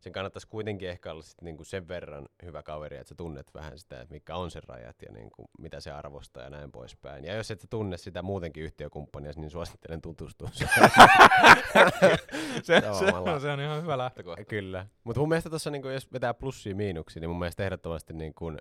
sen 0.00 0.12
kannattaisi 0.12 0.48
kuitenkin 0.48 0.88
ehkä 0.88 1.12
olla 1.12 1.22
sit 1.22 1.42
niin 1.42 1.56
kuin 1.56 1.66
sen 1.66 1.88
verran 1.88 2.28
hyvä 2.44 2.62
kaveri, 2.62 2.96
että 2.96 3.08
sä 3.08 3.14
tunnet 3.14 3.54
vähän 3.54 3.78
sitä, 3.78 4.00
että 4.00 4.14
mikä 4.14 4.36
on 4.36 4.50
sen 4.50 4.62
rajat 4.62 4.96
ja 5.02 5.12
niin 5.12 5.30
kuin, 5.30 5.48
mitä 5.58 5.80
se 5.80 5.90
arvostaa 5.90 6.42
ja 6.42 6.50
näin 6.50 6.72
poispäin. 6.72 7.24
Ja 7.24 7.34
jos 7.34 7.50
et 7.50 7.60
sä 7.60 7.66
tunne 7.70 7.96
sitä 7.96 8.22
muutenkin 8.22 8.64
yhtiökumppania, 8.64 9.32
niin 9.36 9.50
suosittelen 9.50 10.02
tutustua. 10.02 10.48
se, 10.52 10.66
se, 12.62 12.82
on, 12.90 13.40
se 13.40 13.50
on 13.50 13.60
ihan 13.60 13.82
hyvä 13.82 13.98
lähtökohta. 13.98 14.44
Kyllä. 14.44 14.86
Mutta 15.04 15.20
mun 15.20 15.28
mielestä 15.28 15.50
tuossa, 15.50 15.70
niinku, 15.70 15.88
jos 15.88 16.12
vetää 16.12 16.34
plussia 16.34 16.74
miinuksia, 16.74 17.20
niin 17.20 17.30
mun 17.30 17.38
mielestä 17.38 17.64
ehdottomasti 17.64 18.12
niinku, 18.12 18.52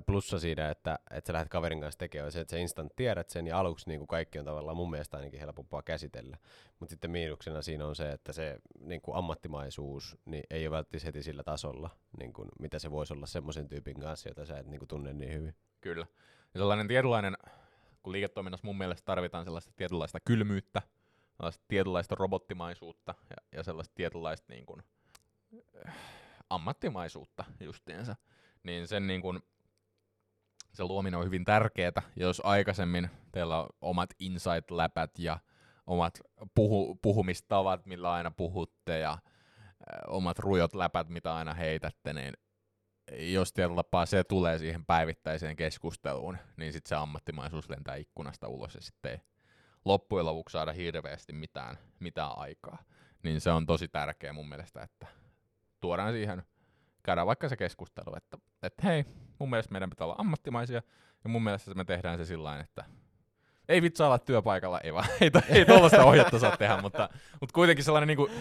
plussa 0.00 0.38
siinä, 0.38 0.70
että, 0.70 0.98
että 1.10 1.28
sä 1.28 1.32
lähdet 1.32 1.48
kaverin 1.48 1.80
kanssa 1.80 1.98
tekemään, 1.98 2.32
se, 2.32 2.40
että 2.40 2.50
sä 2.50 2.58
instant 2.58 2.92
tiedät 2.96 3.30
sen 3.30 3.46
ja 3.46 3.58
aluksi 3.58 3.88
niinku 3.88 4.06
kaikki 4.06 4.38
on 4.38 4.44
tavallaan 4.44 4.76
mun 4.76 4.90
mielestä 4.90 5.16
ainakin 5.16 5.40
helpompaa 5.40 5.82
käsitellä. 5.82 6.36
Mutta 6.80 6.92
sitten 6.92 7.10
miinuksena 7.10 7.62
siinä 7.62 7.86
on 7.86 7.96
se, 7.96 8.12
että 8.12 8.32
se 8.32 8.58
niinku 8.80 9.14
ammattimaisuus 9.14 10.16
niin 10.24 10.44
ei 10.50 10.66
ole 10.66 10.76
välttämättä 10.76 11.06
heti 11.06 11.22
sillä 11.22 11.42
tasolla, 11.42 11.90
niinku, 12.18 12.46
mitä 12.58 12.78
se 12.78 12.90
voisi 12.90 13.14
olla 13.14 13.26
semmoisen 13.26 13.68
tyypin 13.68 14.00
kanssa, 14.00 14.28
jota 14.28 14.46
sä 14.46 14.58
et 14.58 14.66
niinku, 14.66 14.86
tunne 14.86 15.12
niin 15.12 15.32
hyvin. 15.32 15.54
Kyllä. 15.80 16.06
Ja 16.54 16.60
sellainen 16.60 16.88
tietynlainen, 16.88 17.36
kun 18.02 18.12
liiketoiminnassa 18.12 18.66
mun 18.66 18.78
mielestä 18.78 19.04
tarvitaan 19.04 19.44
sellaista 19.44 19.72
tietynlaista 19.76 20.20
kylmyyttä, 20.20 20.82
sellaista 21.36 21.64
tietynlaista 21.68 22.14
robottimaisuutta 22.14 23.14
ja, 23.30 23.36
ja 23.52 23.62
sellaista 23.62 23.94
tietynlaista 23.94 24.46
niin 24.48 24.66
kuin, 24.66 24.82
äh, 25.86 25.94
ammattimaisuutta 26.50 27.44
justiinsa, 27.60 28.16
niin 28.62 28.88
sen 28.88 29.06
niin 29.06 29.22
kuin, 29.22 29.42
se 30.74 30.84
luominen 30.84 31.20
on 31.20 31.26
hyvin 31.26 31.44
tärkeää. 31.44 32.02
Jos 32.16 32.42
aikaisemmin 32.44 33.10
teillä 33.32 33.60
on 33.60 33.68
omat 33.80 34.10
insight-läpät 34.18 35.18
ja 35.18 35.38
omat 35.86 36.20
puhu, 36.54 36.98
puhumistavat, 37.02 37.86
millä 37.86 38.12
aina 38.12 38.30
puhutte 38.30 38.98
ja 38.98 39.12
äh, 39.12 39.18
omat 40.06 40.38
rujot 40.38 40.74
läpät, 40.74 41.08
mitä 41.08 41.34
aina 41.34 41.54
heitätte, 41.54 42.12
niin 42.12 42.34
jos 43.18 43.52
tietyllä 43.52 43.76
tapaa 43.76 44.06
se 44.06 44.24
tulee 44.24 44.58
siihen 44.58 44.86
päivittäiseen 44.86 45.56
keskusteluun, 45.56 46.38
niin 46.56 46.72
sitten 46.72 46.88
se 46.88 46.94
ammattimaisuus 46.94 47.68
lentää 47.70 47.94
ikkunasta 47.94 48.48
ulos 48.48 48.74
ja 48.74 48.80
sitten 48.82 49.10
ei 49.10 49.20
loppujen 49.84 50.26
lopuksi 50.26 50.52
saada 50.52 50.72
hirveästi 50.72 51.32
mitään, 51.32 51.78
mitään 52.00 52.38
aikaa. 52.38 52.78
Niin 53.22 53.40
se 53.40 53.50
on 53.50 53.66
tosi 53.66 53.88
tärkeä 53.88 54.32
mun 54.32 54.48
mielestä, 54.48 54.82
että 54.82 55.06
tuodaan 55.80 56.12
siihen, 56.12 56.42
käydään 57.02 57.26
vaikka 57.26 57.48
se 57.48 57.56
keskustelu, 57.56 58.16
että, 58.16 58.38
että 58.62 58.82
hei, 58.82 59.04
mun 59.44 59.50
mielestä 59.50 59.72
meidän 59.72 59.90
pitää 59.90 60.04
olla 60.04 60.16
ammattimaisia, 60.18 60.82
ja 61.24 61.30
mun 61.30 61.44
mielestä 61.44 61.74
me 61.74 61.84
tehdään 61.84 62.18
se 62.18 62.24
sillä 62.24 62.60
että 62.60 62.84
ei 63.68 63.82
vitsa 63.82 64.06
olla 64.06 64.18
työpaikalla, 64.18 64.80
ei 64.80 64.94
vaan, 64.94 65.08
ei, 65.20 65.30
to, 65.30 65.40
ei 65.48 65.64
tuollaista 65.64 66.04
ohjetta 66.04 66.38
saa 66.38 66.56
tehdä, 66.56 66.80
mutta, 66.82 67.08
mutta 67.40 67.52
kuitenkin 67.54 67.84
sellainen 67.84 68.06
niin 68.06 68.16
kuin, 68.16 68.32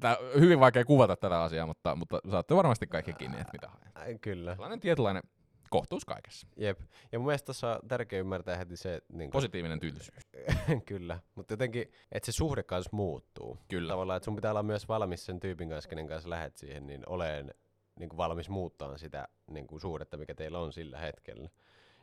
tää, 0.00 0.16
hyvin 0.40 0.60
vaikea 0.60 0.84
kuvata 0.84 1.16
tätä 1.16 1.42
asiaa, 1.42 1.66
mutta, 1.66 1.96
mutta 1.96 2.20
saatte 2.30 2.56
varmasti 2.56 2.86
kaikki 2.86 3.12
kiinni, 3.12 3.40
että 3.40 3.52
mitä 3.52 3.68
haen. 3.94 4.20
Kyllä. 4.20 4.52
Sellainen 4.54 4.80
tietynlainen 4.80 5.22
kohtuus 5.70 6.04
kaikessa. 6.04 6.46
Jep. 6.56 6.80
Ja 7.12 7.18
mun 7.18 7.26
mielestä 7.26 7.46
tuossa 7.46 7.68
on 7.70 7.88
tärkeää 7.88 8.20
ymmärtää 8.20 8.56
heti 8.56 8.76
se, 8.76 9.00
niin 9.12 9.30
Positiivinen 9.30 9.80
tyylisyys. 9.80 10.26
Kyllä, 10.86 11.18
mutta 11.34 11.52
jotenkin, 11.52 11.92
että 12.12 12.26
se 12.26 12.32
suhde 12.32 12.62
kanssa 12.62 12.90
muuttuu. 12.92 13.58
Kyllä. 13.68 13.88
Tavallaan, 13.88 14.16
että 14.16 14.24
sun 14.24 14.36
pitää 14.36 14.50
olla 14.50 14.62
myös 14.62 14.88
valmis 14.88 15.26
sen 15.26 15.40
tyypin 15.40 15.68
kanssa, 15.68 15.90
kenen 15.90 16.08
kanssa 16.08 16.30
lähet 16.30 16.56
siihen, 16.56 16.86
niin 16.86 17.02
oleen 17.06 17.54
niin 18.00 18.08
kuin 18.08 18.18
valmis 18.18 18.48
muuttaa 18.48 18.98
sitä 18.98 19.28
niin 19.50 19.66
kuin 19.66 19.80
suhdetta, 19.80 20.16
mikä 20.16 20.34
teillä 20.34 20.58
on 20.58 20.72
sillä 20.72 20.98
hetkellä. 20.98 21.50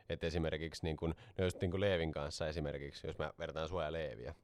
Et 0.10 0.24
esimerkiksi 0.24 0.86
niin 0.86 0.98
kuin, 0.98 1.16
no 1.38 1.44
just 1.44 1.62
niin 1.62 1.72
kuin 1.72 1.82
Leevin 1.82 2.12
kanssa 2.12 2.48
esimerkiksi, 2.48 3.08
jos 3.08 3.18
mä 3.18 3.34
vertaan 3.40 3.70
sua 3.70 3.84
ja 3.84 3.92
Leeviä, 3.92 4.36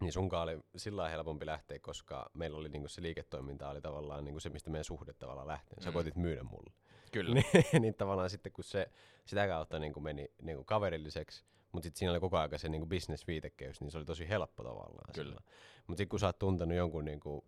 niin 0.00 0.12
sunkaan 0.12 0.42
oli 0.42 0.60
sillä 0.76 1.02
lailla 1.02 1.16
helpompi 1.16 1.46
lähteä, 1.46 1.78
koska 1.78 2.30
meillä 2.34 2.58
oli 2.58 2.68
niin 2.68 2.82
kuin 2.82 2.90
se 2.90 3.02
liiketoiminta 3.02 3.68
oli 3.70 3.80
tavallaan 3.80 4.24
niin 4.24 4.32
kuin 4.34 4.42
se, 4.42 4.48
mistä 4.50 4.70
meidän 4.70 4.84
suhde 4.84 5.12
tavallaan 5.12 5.48
lähtee. 5.48 5.80
Sä 5.80 5.90
Mm. 5.90 5.94
koitit 5.94 6.16
myydä 6.16 6.42
mulle. 6.42 6.72
Kyllä. 7.12 7.34
niin, 7.34 7.82
niin 7.82 7.94
tavallaan 7.94 8.30
sitten 8.30 8.52
kun 8.52 8.64
se 8.64 8.90
sitä 9.24 9.46
kautta 9.48 9.78
niin 9.78 9.92
kuin 9.92 10.04
meni 10.04 10.28
niin 10.42 10.56
kuin 10.56 10.66
kaverilliseksi, 10.66 11.44
mutta 11.72 11.86
sitten 11.86 11.98
siinä 11.98 12.12
oli 12.12 12.20
koko 12.20 12.38
ajan 12.38 12.58
se 12.58 12.68
niin 12.68 12.80
kuin 12.80 12.88
business-viitekeys, 12.88 13.80
niin 13.80 13.90
se 13.90 13.98
oli 13.98 14.04
tosi 14.04 14.28
helppo 14.28 14.62
tavallaan. 14.62 15.12
Kyllä. 15.14 15.40
Mutta 15.86 15.98
sitten 16.00 16.08
kun 16.08 16.20
sä 16.20 16.26
oot 16.26 16.38
tuntenut 16.38 16.76
jonkun 16.76 17.04
niin 17.04 17.20
kuin, 17.20 17.44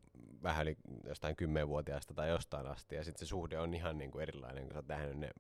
vähän 0.47 0.67
yli 0.67 0.77
jostain 1.05 1.37
kymmenvuotiaasta 1.37 2.15
tai 2.15 2.29
jostain 2.29 2.67
asti, 2.67 2.97
ja 2.97 3.05
sitten 3.05 3.27
se 3.27 3.29
suhde 3.29 3.59
on 3.59 3.75
ihan 3.75 3.99
niin 3.99 4.11
kuin 4.11 4.23
erilainen, 4.23 4.65
kun 4.65 4.73
sä 4.73 4.79
oot 4.79 4.89
nähnyt 4.89 5.17
ne 5.17 5.31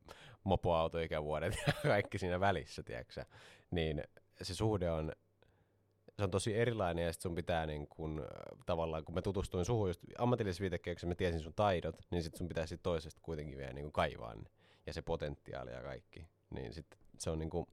mopoautoikävuodet 0.44 1.54
ja 1.66 1.72
kaikki 1.92 2.18
siinä 2.18 2.40
välissä, 2.40 2.82
tiedätkö 2.82 3.24
niin 3.70 4.04
se 4.42 4.54
suhde 4.54 4.90
on, 4.90 5.12
se 6.16 6.24
on 6.24 6.30
tosi 6.30 6.54
erilainen 6.54 7.04
ja 7.04 7.12
sit 7.12 7.22
sun 7.22 7.34
pitää 7.34 7.66
niin 7.66 7.86
kun, 7.88 8.26
tavallaan, 8.66 9.04
kun 9.04 9.14
mä 9.14 9.22
tutustuin 9.22 9.64
suhun 9.64 9.88
just 9.88 10.00
ammatillisessa 10.18 10.62
viitekehyksessä, 10.62 11.06
mä 11.06 11.14
tiesin 11.14 11.40
sun 11.40 11.54
taidot, 11.56 11.96
niin 12.10 12.22
sit 12.22 12.34
sun 12.34 12.48
pitää 12.48 12.66
sit 12.66 12.82
toisesta 12.82 13.20
kuitenkin 13.22 13.58
vielä 13.58 13.72
niin 13.72 13.84
kuin 13.84 13.92
kaivaa 13.92 14.34
ne 14.34 14.50
ja 14.86 14.92
se 14.92 15.02
potentiaali 15.02 15.70
ja 15.70 15.82
kaikki. 15.82 16.28
Niin 16.50 16.72
sit 16.72 16.86
se 17.18 17.30
on 17.30 17.38
niinku, 17.38 17.68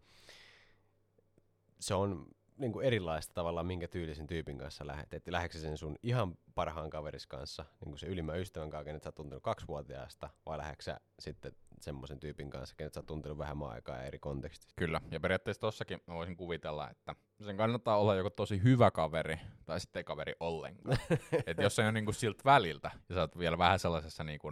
se 1.80 1.94
on 1.94 2.28
niinku 2.58 2.80
erilaista 2.80 3.34
tavallaan, 3.34 3.66
minkä 3.66 3.88
tyylisen 3.88 4.28
tyypin 4.28 4.58
kanssa 4.58 4.88
lähet. 4.88 5.14
Että 5.14 5.32
lähdekö 5.32 5.54
sä 5.54 5.60
sen 5.62 5.78
sun 5.78 5.96
ihan 6.04 6.38
parhaan 6.56 6.90
kaveris 6.90 7.28
kanssa, 7.28 7.66
niin 7.86 7.98
se 7.98 8.08
ylimmän 8.08 8.40
ystävän 8.40 8.70
kanssa, 8.70 8.86
kenet 8.86 9.04
sä 9.04 9.08
oot 9.10 9.16
tuntenut 9.16 9.44
kaksivuotiaasta, 9.44 10.30
vai 10.46 10.58
lähdekö 10.58 10.84
sä 10.84 11.00
sitten 11.20 11.52
semmoisen 11.82 12.20
tyypin 12.20 12.50
kanssa, 12.50 12.76
kenet 12.76 12.94
sä 12.94 13.00
oot 13.00 13.06
tuntenut 13.06 13.38
vähän 13.38 13.64
aikaa 13.64 13.98
ja 13.98 14.04
eri 14.04 14.20
kontekstissa? 14.20 14.74
Kyllä, 14.76 15.02
ja 15.12 15.20
periaatteessa 15.20 15.62
tossakin 15.62 16.00
mä 16.08 16.14
voisin 16.14 16.38
kuvitella, 16.38 16.90
että 16.90 17.16
sen 17.46 17.58
kannattaa 17.58 17.98
olla 17.98 18.16
joko 18.16 18.30
tosi 18.30 18.64
hyvä 18.64 18.92
kaveri, 18.92 19.40
tai 19.66 19.80
sitten 19.80 20.00
ei 20.00 20.04
kaveri 20.04 20.34
ollenkaan. 20.40 20.98
Et 21.48 21.58
jos 21.58 21.76
se 21.76 21.88
on 21.88 21.94
niinku 21.94 22.14
siltä 22.14 22.42
väliltä, 22.46 22.92
ja 23.10 23.16
sä 23.16 23.22
oot 23.22 23.38
vielä 23.38 23.58
vähän 23.58 23.80
sellaisessa 23.80 24.24
niinku, 24.24 24.52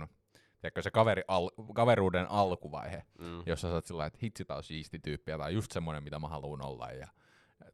tiedätkö, 0.61 0.81
se 0.81 0.91
kaveri 0.91 1.23
al- 1.27 1.51
kaveruuden 1.75 2.31
alkuvaihe, 2.31 3.03
Mm. 3.19 3.43
jossa 3.45 3.67
sä 3.67 3.73
oot 3.73 3.85
sillä 3.85 4.05
että 4.05 4.19
hitsi 4.23 4.45
on 4.49 4.63
siisti 4.63 4.99
tyyppi, 4.99 5.31
ja 5.31 5.37
tää 5.37 5.45
on 5.47 5.53
just 5.53 5.71
semmonen, 5.71 6.03
mitä 6.03 6.19
mä 6.19 6.27
haluan 6.27 6.65
olla, 6.65 6.91
ja 6.91 7.07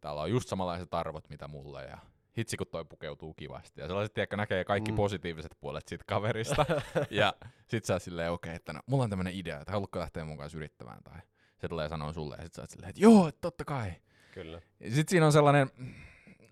täällä 0.02 0.22
on 0.22 0.32
just 0.32 0.50
samanlaiset 0.50 0.94
arvot, 0.94 1.30
mitä 1.30 1.48
mulle, 1.48 1.84
ja 1.84 1.98
hitsi 2.38 2.58
kun 2.58 2.68
toi 2.68 2.86
pukeutuu 2.86 3.34
kivasti. 3.34 3.82
Ja 3.82 3.88
sellaiset, 3.88 4.14
tiedätkö, 4.14 4.38
näkee 4.38 4.64
kaikki 4.66 4.92
Mm. 4.92 4.96
positiiviset 4.96 5.58
puolet 5.60 5.88
siitä 5.88 6.04
kaverista, 6.08 6.66
ja 7.10 7.34
sit 7.68 7.86
sä 7.86 8.00
silleen, 8.00 8.32
okei, 8.32 8.50
okay, 8.50 8.56
että 8.56 8.74
no, 8.74 8.80
mulla 8.86 9.04
on 9.04 9.10
tämmönen 9.10 9.34
idea, 9.36 9.60
että 9.60 9.72
haluatko 9.72 10.00
lähteä 10.00 10.26
mun 10.26 10.38
kanssa 10.38 10.58
yrittämään, 10.58 11.04
tai 11.04 11.20
se 11.58 11.68
tulee 11.68 11.90
sanoa 11.90 12.14
sulle, 12.14 12.36
ja 12.36 12.44
sit 12.44 12.54
sä 12.54 12.62
oot 12.62 12.70
silleen, 12.70 12.90
että 12.90 13.02
joo, 13.02 13.32
totta 13.42 13.66
kai. 13.66 13.94
Kyllä. 14.32 14.62
Ja 14.80 14.92
sit 14.92 15.10
siinä 15.10 15.26
on 15.26 15.32
sellainen, 15.32 15.70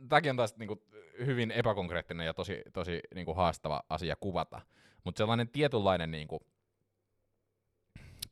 tämäkin 0.09 0.29
on 0.29 0.37
taas 0.37 0.57
niinku 0.57 0.83
hyvin 1.25 1.51
epäkonkreettinen 1.51 2.25
ja 2.25 2.33
tosi, 2.33 2.61
tosi 2.73 2.99
niinku 3.15 3.33
haastava 3.33 3.83
asia 3.89 4.15
kuvata, 4.19 4.61
mutta 5.03 5.17
sellainen 5.17 5.49
tietynlainen 5.49 6.11
niinku 6.11 6.39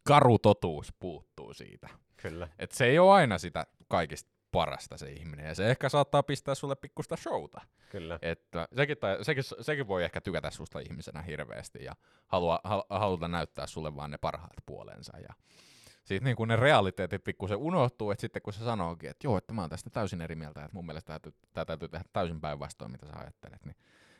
karu 0.03 0.39
totuus 0.39 0.93
puuttuu 0.99 1.53
siitä. 1.53 1.89
Kyllä. 2.17 2.47
Et 2.59 2.71
se 2.71 2.85
ei 2.85 2.99
ole 2.99 3.11
aina 3.11 3.37
sitä 3.37 3.67
kaikista 3.87 4.32
parasta 4.53 4.97
se 4.97 5.11
ihminen, 5.11 5.45
ja 5.45 5.55
se 5.55 5.69
ehkä 5.69 5.89
saattaa 5.89 6.23
pistää 6.23 6.55
sulle 6.55 6.75
pikkusta 6.75 7.15
showta. 7.15 7.61
Kyllä. 7.89 8.19
Että 8.21 8.67
sekin, 8.75 8.97
tai, 8.97 9.25
sekin, 9.25 9.43
sekin 9.61 9.87
voi 9.87 10.03
ehkä 10.03 10.21
tykätä 10.21 10.51
susta 10.51 10.79
ihmisenä 10.79 11.21
hirveästi 11.21 11.83
ja 11.83 11.95
halua, 12.27 12.59
hal, 12.63 12.83
haluta 12.89 13.27
näyttää 13.27 13.67
sulle 13.67 13.95
vaan 13.95 14.11
ne 14.11 14.17
parhaat 14.17 14.53
puolensa. 14.65 15.17
Ja 15.17 15.33
sitten 16.03 16.25
niin 16.25 16.35
kun 16.35 16.47
ne 16.47 16.55
realiteetit 16.55 17.23
pikkusen 17.23 17.57
unohtuu, 17.57 18.11
että 18.11 18.21
sitten 18.21 18.41
kun 18.41 18.53
se 18.53 18.63
sanookin, 18.63 19.09
että 19.09 19.27
joo, 19.27 19.37
että 19.37 19.53
mä 19.53 19.61
oon 19.61 19.69
tästä 19.69 19.89
täysin 19.89 20.21
eri 20.21 20.35
mieltä, 20.35 20.65
että 20.65 20.75
mun 20.75 20.85
mielestä 20.85 21.19
tämä 21.53 21.65
täytyy, 21.65 21.89
tehdä 21.89 22.05
täysin 22.13 22.41
päinvastoin, 22.41 22.91
mitä 22.91 23.05
sä 23.05 23.13
ajattelet, 23.15 23.65
niin 23.65 23.75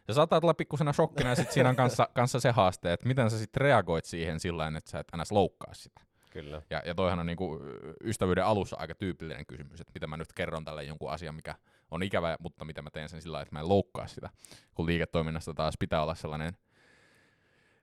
se 0.08 0.14
saattaa 0.14 0.42
tulla 0.42 0.54
pikkusena 0.54 0.94
shokkina 0.94 1.30
ja 1.30 1.36
sitten 1.36 1.54
siinä 1.54 1.70
on 1.70 1.76
kanssa, 1.76 2.10
kanssa 2.14 2.40
se 2.40 2.52
haaste, 2.52 2.94
että 2.94 3.08
miten 3.08 3.30
sä 3.30 3.38
sitten 3.38 3.62
reagoit 3.62 4.06
siihen 4.06 4.40
sillä 4.40 4.68
että 4.78 4.92
sä 4.92 5.00
et 5.00 5.08
ns. 5.18 5.32
loukkaa 5.32 5.74
sitä. 5.74 6.02
Kyllä. 6.34 6.62
Ja, 6.70 6.82
ja 6.86 6.96
toihan 6.96 7.20
on 7.20 7.26
niinku 7.26 7.60
ystävyyden 8.04 8.46
alussa 8.46 8.76
aika 8.80 8.96
tyypillinen 8.96 9.46
kysymys, 9.46 9.82
että 9.82 9.92
mitä 9.94 10.08
mä 10.08 10.18
nyt 10.18 10.34
kerron 10.34 10.66
tälle 10.66 10.84
jonkun 10.84 11.12
asian, 11.12 11.36
mikä 11.36 11.56
on 11.92 12.04
ikävä, 12.04 12.38
mutta 12.40 12.66
mitä 12.66 12.82
mä 12.82 12.90
teen 12.90 13.10
sen 13.10 13.22
sillä 13.22 13.42
että 13.42 13.56
mä 13.56 13.60
en 13.60 13.70
loukkaa 13.70 14.08
sitä. 14.08 14.30
Kun 14.76 14.86
liiketoiminnasta 14.86 15.54
taas 15.54 15.74
pitää 15.80 16.04
olla 16.04 16.16
sellainen 16.16 16.58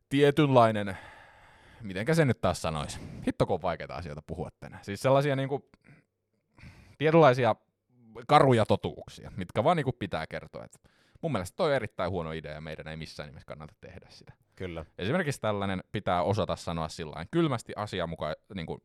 tietynlainen, 0.09 0.99
mitenkä 1.80 2.14
se 2.14 2.25
nyt 2.25 2.40
taas 2.40 2.62
sanoisi, 2.62 2.99
hitto 3.26 3.47
kun 3.47 3.54
on 3.54 3.62
vaikeita 3.62 3.95
asioita 3.95 4.23
puhua 4.23 4.49
tänään. 4.61 4.85
Siis 4.85 5.00
sellaisia 5.00 5.37
niinku 5.37 5.71
tietynlaisia 6.99 7.57
karuja 8.26 8.66
totuuksia, 8.66 9.33
mitkä 9.37 9.64
vaan 9.64 9.76
niinku 9.76 9.92
pitää 9.92 10.26
kertoa. 10.26 10.64
Et 10.64 10.80
mun 11.21 11.33
mielestä 11.33 11.57
toi 11.57 11.71
on 11.71 11.76
erittäin 11.76 12.11
huono 12.11 12.33
idea 12.33 12.52
ja 12.52 12.61
meidän 12.61 12.88
ei 12.88 12.97
missään 12.97 13.28
nimessä 13.28 13.47
kannata 13.47 13.75
tehdä 13.80 14.07
sitä. 14.09 14.33
Kyllä. 14.60 14.84
Esimerkiksi 14.98 15.40
tällainen 15.40 15.82
pitää 15.92 16.22
osata 16.22 16.56
sanoa 16.56 16.88
sillä 16.88 17.26
kylmästi 17.30 17.72
asiamuka, 17.76 18.34
niin 18.54 18.66
kuin, 18.66 18.82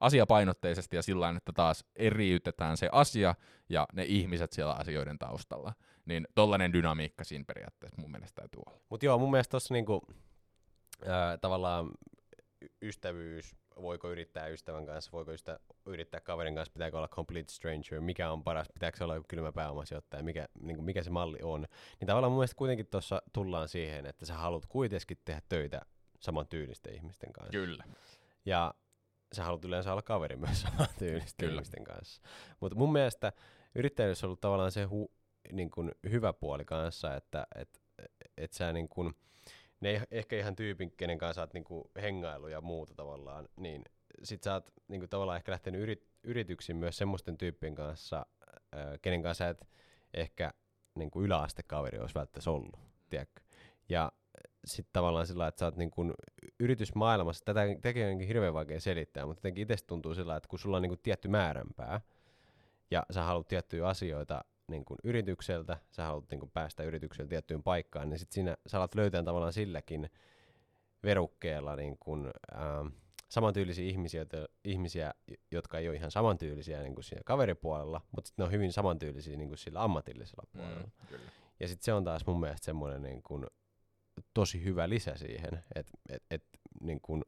asiapainotteisesti 0.00 0.96
ja 0.96 1.02
sillä 1.02 1.34
että 1.36 1.52
taas 1.52 1.84
eriytetään 1.96 2.76
se 2.76 2.88
asia 2.92 3.34
ja 3.68 3.86
ne 3.92 4.04
ihmiset 4.04 4.52
siellä 4.52 4.72
asioiden 4.72 5.18
taustalla. 5.18 5.72
Niin 6.04 6.28
tollainen 6.34 6.72
dynamiikka 6.72 7.24
siinä 7.24 7.44
periaatteessa 7.46 8.00
mun 8.00 8.10
mielestä 8.10 8.42
täytyy 8.42 8.60
olla. 8.66 8.80
Mutta 8.88 9.06
joo, 9.06 9.18
mun 9.18 9.30
mielestä 9.30 9.50
tossa 9.50 9.74
niinku, 9.74 10.02
ää, 11.06 11.38
tavallaan 11.38 11.90
ystävyys, 12.82 13.56
voiko 13.82 14.10
yrittää 14.10 14.46
ystävän 14.46 14.86
kanssa, 14.86 15.12
voiko 15.12 15.32
ystä, 15.32 15.60
yrittää 15.86 16.20
kaverin 16.20 16.54
kanssa, 16.54 16.72
pitääkö 16.72 16.96
olla 16.96 17.08
complete 17.08 17.52
stranger, 17.52 18.00
mikä 18.00 18.30
on 18.30 18.44
paras, 18.44 18.68
pitääkö 18.74 19.04
olla 19.04 19.14
joku 19.14 19.26
kylmä 19.28 19.52
pääomasijoittaja, 19.52 20.22
mikä, 20.22 20.48
niinku, 20.60 20.82
mikä 20.82 21.02
se 21.02 21.10
malli 21.10 21.38
on. 21.42 21.66
Niin 22.00 22.06
tavallaan 22.06 22.32
mun 22.32 22.38
mielestä 22.38 22.56
kuitenkin 22.56 22.86
tuossa 22.86 23.22
tullaan 23.32 23.68
siihen, 23.68 24.06
että 24.06 24.26
sä 24.26 24.34
haluat 24.34 24.66
kuitenkin 24.66 25.18
tehdä 25.24 25.42
töitä 25.48 25.80
saman 26.20 26.46
tyylisten 26.46 26.94
ihmisten 26.94 27.32
kanssa. 27.32 27.52
Kyllä. 27.52 27.84
Ja 28.44 28.74
sä 29.32 29.44
haluat 29.44 29.64
yleensä 29.64 29.92
olla 29.92 30.02
kaveri 30.02 30.36
myös 30.36 30.62
saman 30.70 30.88
tyylisten 30.98 31.46
Kyllä. 31.46 31.52
ihmisten 31.52 31.84
kanssa. 31.84 32.22
Mutta 32.60 32.78
mun 32.78 32.92
mielestä 32.92 33.32
yrittäjyydessä 33.74 34.26
on 34.26 34.28
ollut 34.28 34.40
tavallaan 34.40 34.72
se 34.72 34.84
hu, 34.84 35.12
niin 35.52 35.70
kun 35.70 35.92
hyvä 36.10 36.32
puoli 36.32 36.64
kanssa, 36.64 37.14
että 37.14 37.46
et, 37.54 37.80
et 38.36 38.52
sä 38.52 38.72
niin 38.72 38.88
kun, 38.88 39.14
ne 39.80 39.90
ei 39.90 40.00
ehkä 40.10 40.36
ihan 40.36 40.56
tyypin, 40.56 40.90
kenen 40.96 41.18
kanssa 41.18 41.42
oot 41.42 41.54
niin 41.54 41.64
hengailu 42.02 42.48
ja 42.48 42.60
muuta 42.60 42.94
tavallaan, 42.94 43.48
niin 43.56 43.84
sit 44.22 44.42
sä 44.42 44.54
oot 44.54 44.70
niin 44.88 45.00
kun, 45.00 45.08
tavallaan 45.08 45.36
ehkä 45.36 45.52
lähtenyt 45.52 45.80
yrit, 45.80 46.08
yrityksiin 46.22 46.76
myös 46.76 46.96
semmoisten 46.96 47.38
tyyppien 47.38 47.74
kanssa, 47.74 48.26
ö, 48.74 48.98
kenen 49.02 49.22
kanssa 49.22 49.44
sä 49.44 49.48
et 49.48 49.68
ehkä 50.14 50.52
niin 50.94 51.10
kuin 51.10 51.24
yläastekaveri 51.24 51.98
olisi 51.98 52.14
välttämättä 52.14 52.50
ollut, 52.50 52.78
tiedätkö? 53.10 53.42
Ja 53.88 54.12
sitten 54.64 54.92
tavallaan 54.92 55.26
sillä 55.26 55.46
että 55.46 55.58
sä 55.58 55.64
oot 55.64 55.76
niin 55.76 55.90
kun 55.90 56.14
yritysmaailmassa, 56.60 57.44
tätä 57.44 57.60
tekee 57.82 58.02
jotenkin 58.02 58.28
hirveän 58.28 58.54
vaikea 58.54 58.80
selittää, 58.80 59.26
mutta 59.26 59.38
jotenkin 59.38 59.62
itse 59.62 59.86
tuntuu 59.86 60.14
sillä 60.14 60.36
että 60.36 60.48
kun 60.48 60.58
sulla 60.58 60.76
on 60.76 60.82
niin 60.82 60.90
kun 60.90 60.98
tietty 61.02 61.28
määränpää, 61.28 62.00
ja 62.90 63.06
sä 63.10 63.22
haluat 63.22 63.48
tiettyjä 63.48 63.86
asioita 63.86 64.44
niin 64.68 64.84
kun 64.84 64.96
yritykseltä, 65.04 65.78
sä 65.90 66.04
haluat 66.04 66.30
niin 66.30 66.40
kun 66.40 66.50
päästä 66.50 66.82
yritykseltä 66.82 67.28
tiettyyn 67.28 67.62
paikkaan, 67.62 68.10
niin 68.10 68.18
sit 68.18 68.32
siinä 68.32 68.56
sä 68.66 68.78
alat 68.78 68.94
löytää 68.94 69.22
tavallaan 69.22 69.52
silläkin 69.52 70.10
verukkeella 71.02 71.76
niin 71.76 71.96
kun, 71.98 72.30
ähm, 72.54 72.86
samantyylisiä 73.28 73.84
ihmisiä, 73.84 74.26
ihmisiä, 74.64 75.14
jotka 75.50 75.78
ei 75.78 75.88
ole 75.88 75.96
ihan 75.96 76.10
samantyylisiä 76.10 76.82
niin 76.82 76.94
kuin 76.94 77.04
siinä 77.04 77.22
kaveripuolella, 77.24 78.00
mutta 78.16 78.28
sitten 78.28 78.42
ne 78.42 78.46
on 78.46 78.52
hyvin 78.52 78.72
samantyylisiä 78.72 79.36
niin 79.36 79.48
kuin 79.48 79.58
sillä 79.58 79.82
ammatillisella 79.82 80.48
puolella. 80.52 80.80
Mm, 80.80 81.06
kyllä. 81.08 81.30
Ja 81.60 81.68
sitten 81.68 81.84
se 81.84 81.92
on 81.92 82.04
taas 82.04 82.26
mun 82.26 82.40
mielestä 82.40 82.64
semmoinen 82.64 83.02
niin 83.02 83.22
kuin 83.22 83.46
tosi 84.34 84.64
hyvä 84.64 84.88
lisä 84.88 85.16
siihen, 85.16 85.64
että 85.74 85.92
et, 86.08 86.22
et, 86.30 86.44
niin 86.80 87.00
kuin, 87.00 87.22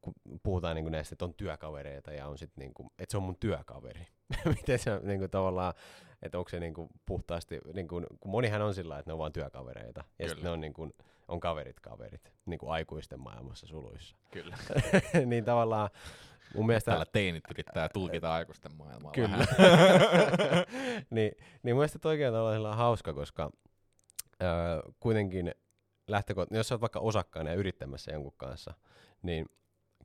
kun 0.00 0.14
puhutaan 0.42 0.76
niin 0.76 0.84
kuin 0.84 0.92
näistä, 0.92 1.14
että 1.14 1.24
on 1.24 1.34
työkavereita 1.34 2.12
ja 2.12 2.26
on 2.26 2.38
sitten 2.38 2.62
niin 2.62 2.74
kuin, 2.74 2.90
että 2.98 3.12
se 3.12 3.16
on 3.16 3.22
mun 3.22 3.36
työkaveri. 3.40 4.06
Miten 4.56 4.78
se 4.78 5.00
niin 5.02 5.18
kuin 5.18 5.30
tavallaan, 5.30 5.74
että 6.22 6.38
onko 6.38 6.48
se 6.48 6.60
niin 6.60 6.74
kuin 6.74 6.88
puhtaasti, 7.06 7.58
niin 7.74 7.88
kuin, 7.88 8.06
kun 8.20 8.30
monihan 8.30 8.62
on 8.62 8.74
sillä 8.74 8.98
että 8.98 9.10
ne 9.10 9.12
on 9.12 9.18
vain 9.18 9.32
työkavereita. 9.32 10.04
Ja 10.18 10.28
sitten 10.28 10.44
ne 10.44 10.50
on, 10.50 10.60
niin 10.60 10.72
kuin, 10.72 10.92
on 11.28 11.40
kaverit 11.40 11.80
kaverit, 11.80 12.32
niin 12.46 12.58
kuin 12.58 12.72
aikuisten 12.72 13.20
maailmassa 13.20 13.66
suluissa. 13.66 14.16
Kyllä. 14.32 14.56
niin 15.26 15.44
tavallaan 15.44 15.90
mun 16.54 16.66
mielestä... 16.66 16.90
Täällä 16.90 17.06
teinit 17.12 17.44
yrittää 17.50 17.88
tulkita 17.88 18.34
aikuisten 18.34 18.76
maailmaa 18.76 19.12
Kyllä. 19.12 19.36
niin, 21.10 21.32
niin 21.62 21.74
mun 21.74 21.80
mielestä 21.80 21.98
toi 21.98 22.18
on 22.24 22.76
hauska, 22.76 23.14
koska 23.14 23.50
öö, 24.42 24.48
kuitenkin 25.00 25.54
lähtökohta, 26.08 26.56
jos 26.56 26.68
sä 26.68 26.74
oot 26.74 26.80
vaikka 26.80 27.00
osakkaana 27.00 27.50
ja 27.50 27.56
yrittämässä 27.56 28.12
jonkun 28.12 28.34
kanssa, 28.36 28.74
niin 29.22 29.46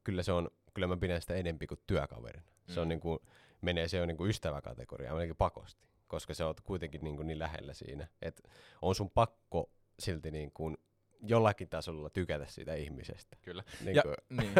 kyllä 0.06 0.24
se 0.24 0.32
on, 0.32 0.50
kyllä 0.74 0.88
mä 0.88 0.98
pidän 0.98 1.22
sitä 1.22 1.34
enempi 1.36 1.68
kuin 1.68 1.80
työkaverin. 1.88 2.44
Se 2.68 2.80
on 2.80 2.88
Mm. 2.88 2.90
niinku, 2.90 3.22
menee 3.62 3.88
se 3.88 4.02
on 4.02 4.08
niinku 4.08 4.26
ystäväkategoriaan 4.26 5.18
melkein 5.18 5.38
pakosti, 5.38 5.88
koska 6.08 6.34
se 6.34 6.44
on 6.44 6.56
kuitenkin 6.64 7.02
niinku 7.04 7.24
niin 7.24 7.40
lähellä 7.40 7.74
siinä, 7.74 8.08
että 8.22 8.50
on 8.82 8.96
sun 8.96 9.10
pakko 9.10 9.72
silti 10.00 10.32
niinku 10.32 10.74
jollakin 11.22 11.70
tasolla 11.70 12.10
tykätä 12.10 12.46
siitä 12.46 12.74
ihmisestä. 12.76 13.38
Kyllä. 13.42 13.64
Niin 13.86 13.96
Ja, 13.96 14.02
kuin, 14.04 14.16
niin. 14.30 14.52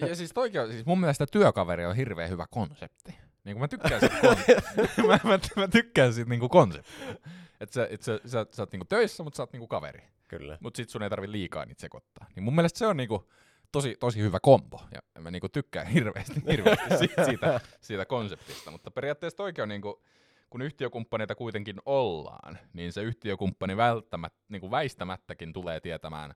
ja, 0.00 0.08
ja 0.08 0.16
siis, 0.16 0.32
toikin 0.32 0.60
on, 0.60 0.72
siis 0.72 0.86
mun 0.86 1.00
mielestä 1.00 1.26
työkaveri 1.26 1.84
on 1.86 1.96
hirveän 1.96 2.30
hyvä 2.30 2.46
konsepti. 2.50 3.14
Niin 3.44 3.54
kuin 3.54 3.58
mä 3.58 3.68
tykkään 3.68 4.00
siitä, 4.00 4.14
kon- 4.24 5.06
mä, 5.06 5.18
mä, 5.24 5.38
mä, 5.56 5.68
tykkään 5.68 6.12
siitä 6.12 6.30
niinku 6.30 6.48
konseptia. 6.48 7.14
Että 7.60 7.74
sä, 7.74 7.86
et 7.90 8.02
sä, 8.02 8.20
sä, 8.26 8.46
sä 8.52 8.62
oot 8.62 8.72
niinku 8.72 8.84
töissä, 8.84 9.22
mutta 9.22 9.36
sä 9.36 9.42
oot 9.42 9.52
niinku 9.52 9.68
kaveri. 9.68 10.02
kyllä. 10.28 10.58
Mutta 10.60 10.76
sit 10.76 10.88
sun 10.90 11.02
ei 11.02 11.10
tarvi 11.10 11.32
liikaa 11.32 11.64
niitä 11.64 11.80
sekoittaa. 11.80 12.26
Niin 12.34 12.42
mun 12.42 12.54
mielestä 12.54 12.78
se 12.78 12.86
on 12.86 12.96
niinku 12.96 13.28
tosi, 13.74 13.96
tosi 14.00 14.20
hyvä 14.20 14.38
kombo. 14.42 14.82
Ja 14.92 15.20
mä 15.20 15.30
niinku 15.30 15.48
tykkään 15.48 15.86
hirveästi, 15.86 16.42
hirveästi 16.50 16.98
siitä, 16.98 17.24
siitä, 17.24 17.60
siitä 17.80 18.06
konseptista. 18.06 18.70
Mutta 18.70 18.90
periaatteessa 18.90 19.36
toikin 19.36 19.62
on 19.62 19.68
niinku, 19.68 20.02
kun 20.50 20.62
yhtiökumppaneita 20.62 21.34
kuitenkin 21.34 21.76
ollaan, 21.86 22.58
niin 22.72 22.92
se 22.92 23.02
yhtiökumppani 23.02 23.76
välttämättä, 23.76 24.38
niinku 24.48 24.70
väistämättäkin 24.70 25.52
tulee 25.52 25.80
tietämään 25.80 26.34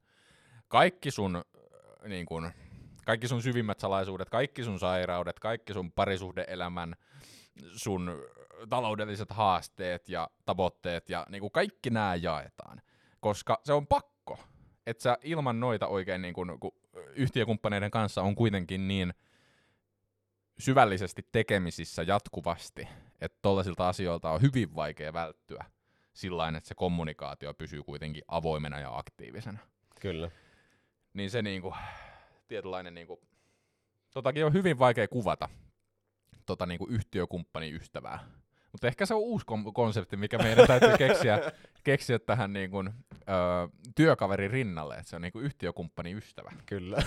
kaikki 0.68 1.10
sun, 1.10 1.36
äh, 1.36 2.08
niin 2.08 2.26
kun, 2.26 2.50
kaikki 3.06 3.28
sun 3.28 3.42
syvimmät 3.42 3.80
salaisuudet, 3.80 4.30
kaikki 4.30 4.64
sun 4.64 4.78
sairaudet, 4.78 5.38
kaikki 5.38 5.72
sun 5.72 5.92
parisuhdeelämän, 5.92 6.96
sun 7.72 8.22
taloudelliset 8.68 9.30
haasteet 9.32 10.08
ja 10.08 10.30
tavoitteet 10.44 11.10
ja 11.10 11.26
niin 11.28 11.40
kuin 11.40 11.52
kaikki 11.52 11.90
nämä 11.90 12.14
jaetaan. 12.14 12.80
Koska 13.20 13.60
se 13.64 13.72
on 13.72 13.86
pakko, 13.86 14.38
että 14.86 15.02
sä 15.02 15.18
ilman 15.22 15.60
noita 15.60 15.86
oikein 15.86 16.22
niin 16.22 16.34
kun, 16.34 16.60
kun 16.60 16.72
yhtiökumppaneiden 17.14 17.90
kanssa 17.90 18.22
on 18.22 18.34
kuitenkin 18.34 18.88
niin 18.88 19.14
syvällisesti 20.58 21.26
tekemisissä 21.32 22.02
jatkuvasti, 22.02 22.88
että 23.20 23.38
tollaisilta 23.42 23.88
asioilta 23.88 24.30
on 24.30 24.42
hyvin 24.42 24.74
vaikea 24.74 25.12
välttyä 25.12 25.64
sillä 26.18 26.48
että 26.48 26.68
se 26.68 26.74
kommunikaatio 26.74 27.54
pysyy 27.54 27.82
kuitenkin 27.82 28.22
avoimena 28.28 28.80
ja 28.80 28.98
aktiivisena. 28.98 29.58
Kyllä. 30.00 30.30
Niin 31.12 31.30
se 31.30 31.42
niinku, 31.42 31.74
tietynlainen 32.48 32.94
niinku, 32.94 33.20
totakin 34.10 34.44
on 34.44 34.52
hyvin 34.52 34.78
vaikea 34.78 35.08
kuvata, 35.08 35.48
tota 36.46 36.66
niinku 36.66 36.86
yhtiökumppani 36.90 37.74
ystävää. 37.74 38.18
Mutta 38.72 38.86
ehkä 38.86 39.06
se 39.06 39.14
on 39.14 39.20
uusi 39.20 39.46
kom- 39.46 39.72
konsepti, 39.72 40.16
mikä 40.16 40.38
meidän 40.38 40.66
täytyy 40.66 40.96
keksiä, 40.98 41.38
keksiä 41.84 42.18
tähän 42.18 42.52
niinku, 42.52 42.78
ö, 42.78 42.90
työkaverin 43.94 44.50
rinnalle, 44.50 44.94
että 44.94 45.08
se 45.10 45.16
on 45.16 45.22
niinku 45.22 45.38
yhtiökumppani 45.40 46.12
ystävä. 46.14 46.52
Kyllä. 46.66 46.96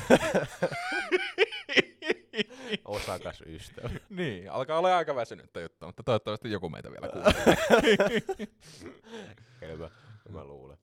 Osakas 2.86 3.41
ystävä. 3.46 3.89
niin, 4.10 4.51
alkaa 4.51 4.77
olla 4.80 4.98
aika 4.98 5.15
väsynyttä 5.15 5.60
juttu, 5.62 5.86
mutta 5.86 6.03
toivottavasti 6.03 6.51
joku 6.51 6.70
meitä 6.70 6.89
vielä 6.91 7.08
kuulee. 7.08 7.34
Kyllä, 9.60 9.89
mä 10.30 10.44
luulen. 10.46 10.77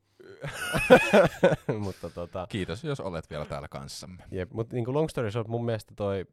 mutta 1.79 2.11
tota, 2.11 2.47
Kiitos, 2.49 2.85
jos 2.85 3.01
olet 3.01 3.31
vielä 3.31 3.45
täällä 3.45 3.69
kanssamme. 3.69 4.25
jep, 4.31 4.51
mutta 4.53 4.75
niinku 4.75 4.95
long 4.95 5.09
story 5.09 5.31
short, 5.31 5.49
mun 5.49 5.65
mielestä 5.65 5.95
toi 5.97 6.27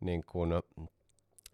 niinku, 0.00 0.46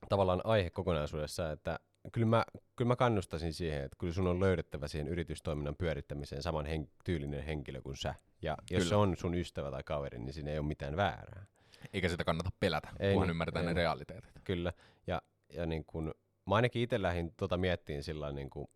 tavallaan 0.08 0.40
aihe 0.44 0.70
kokonaisuudessa, 0.70 1.52
että 1.52 1.78
kyllä 2.12 2.26
mä, 2.26 2.44
kyllä 2.76 2.88
mä 2.88 2.96
kannustaisin 2.96 3.52
siihen, 3.52 3.84
että 3.84 3.96
kyllä 3.98 4.12
sun 4.12 4.26
on 4.26 4.40
löydettävä 4.40 4.88
siihen 4.88 5.08
yritystoiminnan 5.08 5.76
pyörittämiseen 5.76 6.42
saman 6.42 6.66
hen- 6.66 6.88
tyylinen 7.04 7.44
henkilö 7.44 7.82
kuin 7.82 7.96
sä. 7.96 8.14
Ja 8.42 8.56
jos 8.70 8.78
Kyllä. 8.78 8.88
se 8.88 8.94
on 8.94 9.16
sun 9.16 9.34
ystävä 9.34 9.70
tai 9.70 9.82
kaveri, 9.82 10.18
niin 10.18 10.32
siinä 10.32 10.50
ei 10.50 10.58
ole 10.58 10.66
mitään 10.66 10.96
väärää. 10.96 11.46
Eikä 11.92 12.08
sitä 12.08 12.24
kannata 12.24 12.50
pelätä, 12.60 12.88
Ei 13.00 13.12
kunhan 13.12 13.26
niin, 13.26 13.30
ymmärretään 13.30 13.62
ei 13.62 13.66
ne 13.66 13.70
niin. 13.70 13.76
realiteetit. 13.76 14.30
Kyllä. 14.44 14.72
Ja, 15.06 15.22
ja 15.52 15.66
niin 15.66 15.84
kun, 15.84 16.14
mä 16.46 16.54
ainakin 16.54 16.82
itse 16.82 17.02
lähdin 17.02 17.34
tota 17.36 17.56
miettiin 17.56 18.02
sillä 18.02 18.32
niin 18.32 18.50
kuin 18.50 18.66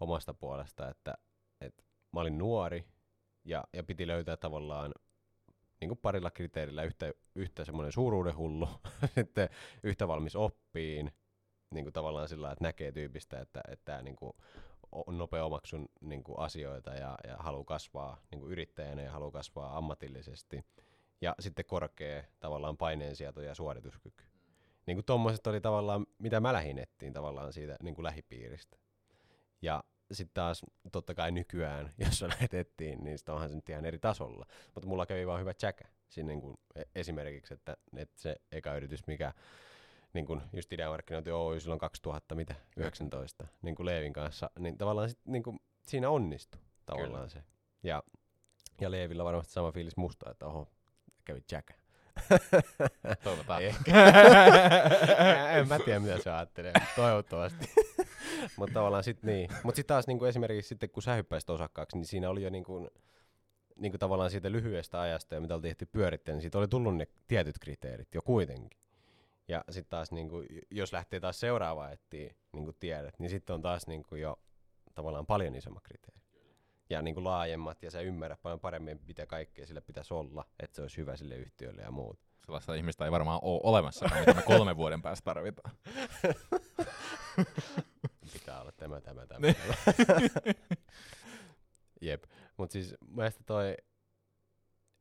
omasta 0.00 0.34
puolesta, 0.34 0.88
että, 0.88 1.14
että 1.60 1.82
mä 2.12 2.20
olin 2.20 2.38
nuori 2.38 2.84
ja, 3.44 3.64
ja 3.72 3.84
piti 3.84 4.06
löytää 4.06 4.36
tavallaan 4.36 4.92
niin 5.80 5.88
kuin 5.88 5.98
parilla 5.98 6.30
kriteerillä 6.30 6.82
yhtä, 6.82 7.12
yhtä 7.34 7.64
semmoinen 7.64 7.92
suuruuden 7.92 8.36
hullu, 8.36 8.68
sitten 9.14 9.48
yhtä 9.82 10.08
valmis 10.08 10.36
oppiin, 10.36 11.12
niin 11.70 11.84
kuin 11.84 11.92
tavallaan 11.92 12.28
sillä 12.28 12.52
että 12.52 12.64
näkee 12.64 12.92
tyypistä, 12.92 13.40
että, 13.40 13.60
että 13.68 13.84
tämä 13.84 14.02
niin 14.02 14.16
kuin 14.16 14.32
on 14.92 15.18
nopea 15.18 15.44
omaksun 15.44 15.88
niin 16.00 16.24
kuin 16.24 16.38
asioita 16.38 16.94
ja, 16.94 17.18
ja 17.28 17.36
haluaa 17.36 17.64
kasvaa 17.64 18.20
niin 18.30 18.40
kuin 18.40 18.52
yrittäjänä 18.52 19.02
ja 19.02 19.10
haluaa 19.10 19.30
kasvaa 19.30 19.76
ammatillisesti. 19.76 20.64
Ja 21.20 21.34
sitten 21.40 21.64
korkea 21.64 22.24
tavallaan 22.40 22.76
paineensieto 22.76 23.40
ja 23.40 23.54
suorituskyky. 23.54 24.24
Niin 24.86 24.96
kuin 24.96 25.04
tommoset 25.04 25.46
oli 25.46 25.60
tavallaan, 25.60 26.06
mitä 26.18 26.40
mä 26.40 26.52
lähdin 26.52 26.78
ettiin 26.78 27.12
tavallaan 27.12 27.52
siitä 27.52 27.76
niin 27.82 27.94
kuin 27.94 28.04
lähipiiristä. 28.04 28.76
Ja 29.62 29.84
sitten 30.12 30.34
taas 30.34 30.62
totta 30.92 31.14
kai 31.14 31.30
nykyään, 31.30 31.92
jos 32.04 32.18
sä 32.18 32.28
lähdet 32.28 32.54
ettiin, 32.54 33.04
niin 33.04 33.18
sit 33.18 33.28
onhan 33.28 33.48
se 33.48 33.54
nyt 33.54 33.68
ihan 33.68 33.84
eri 33.84 33.98
tasolla. 33.98 34.46
Mutta 34.74 34.88
mulla 34.88 35.06
kävi 35.06 35.26
vaan 35.26 35.40
hyvä 35.40 35.54
tsäkä 35.54 35.84
siinä 36.08 36.28
niin 36.28 36.40
kuin 36.40 36.58
e- 36.74 36.82
esimerkiksi, 36.94 37.54
että, 37.54 37.76
että 37.96 38.22
se 38.22 38.36
eka 38.52 38.74
yritys, 38.74 39.06
mikä 39.06 39.32
niin 40.12 40.26
kuin 40.26 40.42
just 40.52 40.72
ideamarkkinointi 40.72 41.30
Oy 41.30 41.60
silloin 41.60 41.80
2000, 41.80 42.34
mitä, 42.34 42.54
19, 42.76 43.46
niin 43.62 43.74
kuin 43.74 43.86
Leevin 43.86 44.12
kanssa, 44.12 44.50
niin 44.58 44.78
tavallaan 44.78 45.08
sit, 45.08 45.18
niin 45.24 45.42
kuin, 45.42 45.60
siinä 45.82 46.10
onnistui 46.10 46.60
tavallaan 46.86 47.30
se. 47.30 47.42
Ja, 47.82 48.02
ja 48.80 48.90
Leevillä 48.90 49.24
varmasti 49.24 49.52
sama 49.52 49.72
fiilis 49.72 49.96
musta, 49.96 50.30
että 50.30 50.46
oho, 50.46 50.68
kävi 51.24 51.40
tsäkä. 51.40 51.74
Toivotaan. 53.24 53.62
En 55.58 55.68
mä 55.68 55.78
tiedä, 55.78 56.00
mitä 56.00 56.18
se 56.18 56.30
ajattelee. 56.30 56.72
Toivottavasti. 56.96 57.66
Mutta 58.56 58.74
tavallaan 58.74 59.04
sit 59.04 59.22
niin. 59.22 59.50
Mutta 59.64 59.76
sitten 59.76 59.94
taas 59.94 60.06
niinku 60.06 60.24
esimerkiksi 60.24 60.68
sitten, 60.68 60.90
kun 60.90 61.02
sä 61.02 61.14
hyppäisit 61.14 61.50
osakkaaksi, 61.50 61.96
niin 61.96 62.06
siinä 62.06 62.30
oli 62.30 62.42
jo 62.42 62.50
niinku, 62.50 62.90
niinku 63.76 63.98
tavallaan 63.98 64.30
siitä 64.30 64.52
lyhyestä 64.52 65.00
ajasta, 65.00 65.34
ja 65.34 65.40
mitä 65.40 65.54
oltiin 65.54 65.70
tehty 65.70 65.86
pyörittää, 65.92 66.34
niin 66.34 66.42
siitä 66.42 66.58
oli 66.58 66.68
tullut 66.68 66.96
ne 66.96 67.06
tietyt 67.28 67.58
kriteerit 67.58 68.14
jo 68.14 68.22
kuitenkin. 68.22 68.80
Ja 69.48 69.64
sitten 69.70 69.90
taas, 69.90 70.12
niinku, 70.12 70.42
jos 70.70 70.92
lähtee 70.92 71.20
taas 71.20 71.40
seuraavaan 71.40 71.92
etsiä 71.92 72.34
niinku 72.52 72.72
tiedät, 72.72 73.18
niin 73.18 73.30
sitten 73.30 73.54
on 73.54 73.62
taas 73.62 73.86
niinku 73.86 74.14
jo 74.14 74.38
tavallaan 74.94 75.26
paljon 75.26 75.54
isommat 75.54 75.82
kriteerit. 75.82 76.20
Ja 76.90 77.02
niinku 77.02 77.24
laajemmat, 77.24 77.82
ja 77.82 77.90
sä 77.90 78.00
ymmärrät 78.00 78.42
paljon 78.42 78.60
paremmin, 78.60 79.00
mitä 79.06 79.26
kaikkea 79.26 79.66
sille 79.66 79.80
pitäisi 79.80 80.14
olla, 80.14 80.44
että 80.60 80.76
se 80.76 80.82
olisi 80.82 80.96
hyvä 80.96 81.16
sille 81.16 81.36
yhtiölle 81.36 81.82
ja 81.82 81.90
muut. 81.90 82.18
Sellaista 82.44 82.74
ihmistä 82.74 83.04
ei 83.04 83.10
varmaan 83.10 83.38
ole 83.42 83.60
olemassakaan, 83.62 84.20
mitä 84.20 84.34
me 84.34 84.42
kolmen 84.42 84.76
vuoden 84.76 85.02
päästä 85.02 85.24
tarvitaan. 85.24 85.74
Pitää 88.32 88.60
olla 88.60 88.72
tämä, 88.72 89.00
tämä, 89.00 89.26
tämä. 89.26 89.54
tämä. 90.06 90.20
Jep. 92.00 92.24
Mutta 92.56 92.72
siis 92.72 92.94
mielestä 93.10 93.44
toi, 93.46 93.76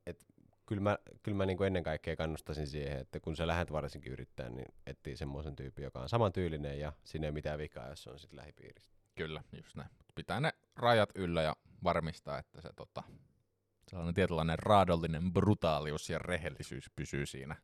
että 0.06 0.26
kyllä 0.66 0.82
mä, 0.82 0.98
kyl 1.24 1.34
mä 1.34 1.46
niinku 1.46 1.64
ennen 1.64 1.84
kaikkea 1.84 2.16
kannustaisin 2.16 2.68
siihen, 2.68 2.98
että 3.00 3.20
kun 3.20 3.36
sä 3.36 3.48
lähdet 3.48 3.72
varsinkin 3.72 4.12
yrittämään, 4.12 4.56
niin 4.56 4.74
etsii 4.88 5.18
semmoisen 5.18 5.56
tyypin, 5.56 5.84
joka 5.84 6.00
on 6.00 6.10
samantyylinen 6.10 6.80
ja 6.80 6.94
siinä 7.04 7.28
ei 7.28 7.32
mitään 7.32 7.60
vikaa, 7.60 7.90
jos 7.90 8.04
se 8.04 8.10
on 8.10 8.20
sitten 8.20 8.40
lähipiiristä. 8.40 8.96
Kyllä, 9.16 9.44
just 9.64 9.76
näin. 9.76 9.90
Pitää 10.16 10.40
ne 10.40 10.54
rajat 10.76 11.10
yllä 11.16 11.42
ja 11.42 11.56
varmistaa, 11.84 12.40
että 12.40 12.62
se 12.62 12.70
tota, 12.76 13.04
sellainen 13.88 14.14
tietynlainen 14.14 14.60
raadollinen 14.60 15.34
brutaalius 15.34 16.10
ja 16.10 16.20
rehellisyys 16.20 16.90
pysyy 16.96 17.26
siinä 17.26 17.56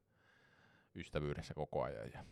ystävyydessä 0.96 1.54
koko 1.54 1.84
ajan. 1.84 2.12
Ja 2.14 2.24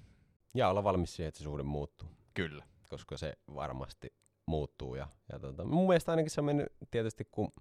Ja 0.53 0.69
olla 0.69 0.83
valmis 0.83 1.15
siihen, 1.15 1.27
että 1.27 1.37
se 1.37 1.43
suhde 1.43 1.63
muuttuu, 1.63 2.09
kyllä. 2.33 2.65
Koska 2.93 3.17
se 3.17 3.37
varmasti 3.55 4.13
muuttuu. 4.45 4.95
Ja, 4.95 5.07
ja 5.31 5.39
tota, 5.39 5.65
mun 5.65 5.87
mielestä 5.87 6.11
ainakin 6.11 6.29
se 6.29 6.41
on 6.41 6.45
mennyt 6.45 6.67
tietysti, 6.91 7.27
kun 7.31 7.51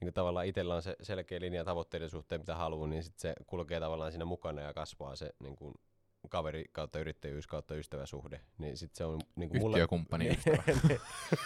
niin 0.00 0.14
tavallaan 0.14 0.46
itsellä 0.46 0.74
on 0.74 0.82
se 0.82 0.96
selkeä 1.02 1.40
linja 1.40 1.64
tavoitteiden 1.64 2.10
suhteen, 2.10 2.40
mitä 2.40 2.54
haluaa, 2.54 2.88
niin 2.88 3.02
sit 3.02 3.18
se 3.18 3.34
kulkee 3.46 3.80
tavallaan 3.80 4.12
siinä 4.12 4.24
mukana 4.24 4.62
ja 4.62 4.74
kasvaa 4.74 5.16
se 5.16 5.34
niin 5.42 5.56
kuin 5.56 5.74
kaveri 6.28 6.64
kautta 6.72 6.98
yrittäjyys 6.98 7.46
kautta 7.46 7.74
ystäväsuhde. 7.74 8.40
Niin 8.58 8.76
sit 8.76 8.94
se 8.94 9.04
on 9.04 9.20
niin 9.36 9.48
kuin 9.48 9.60
mulle... 9.60 9.76
Yhtiökumppani 9.76 10.28
ystävä. 10.32 10.62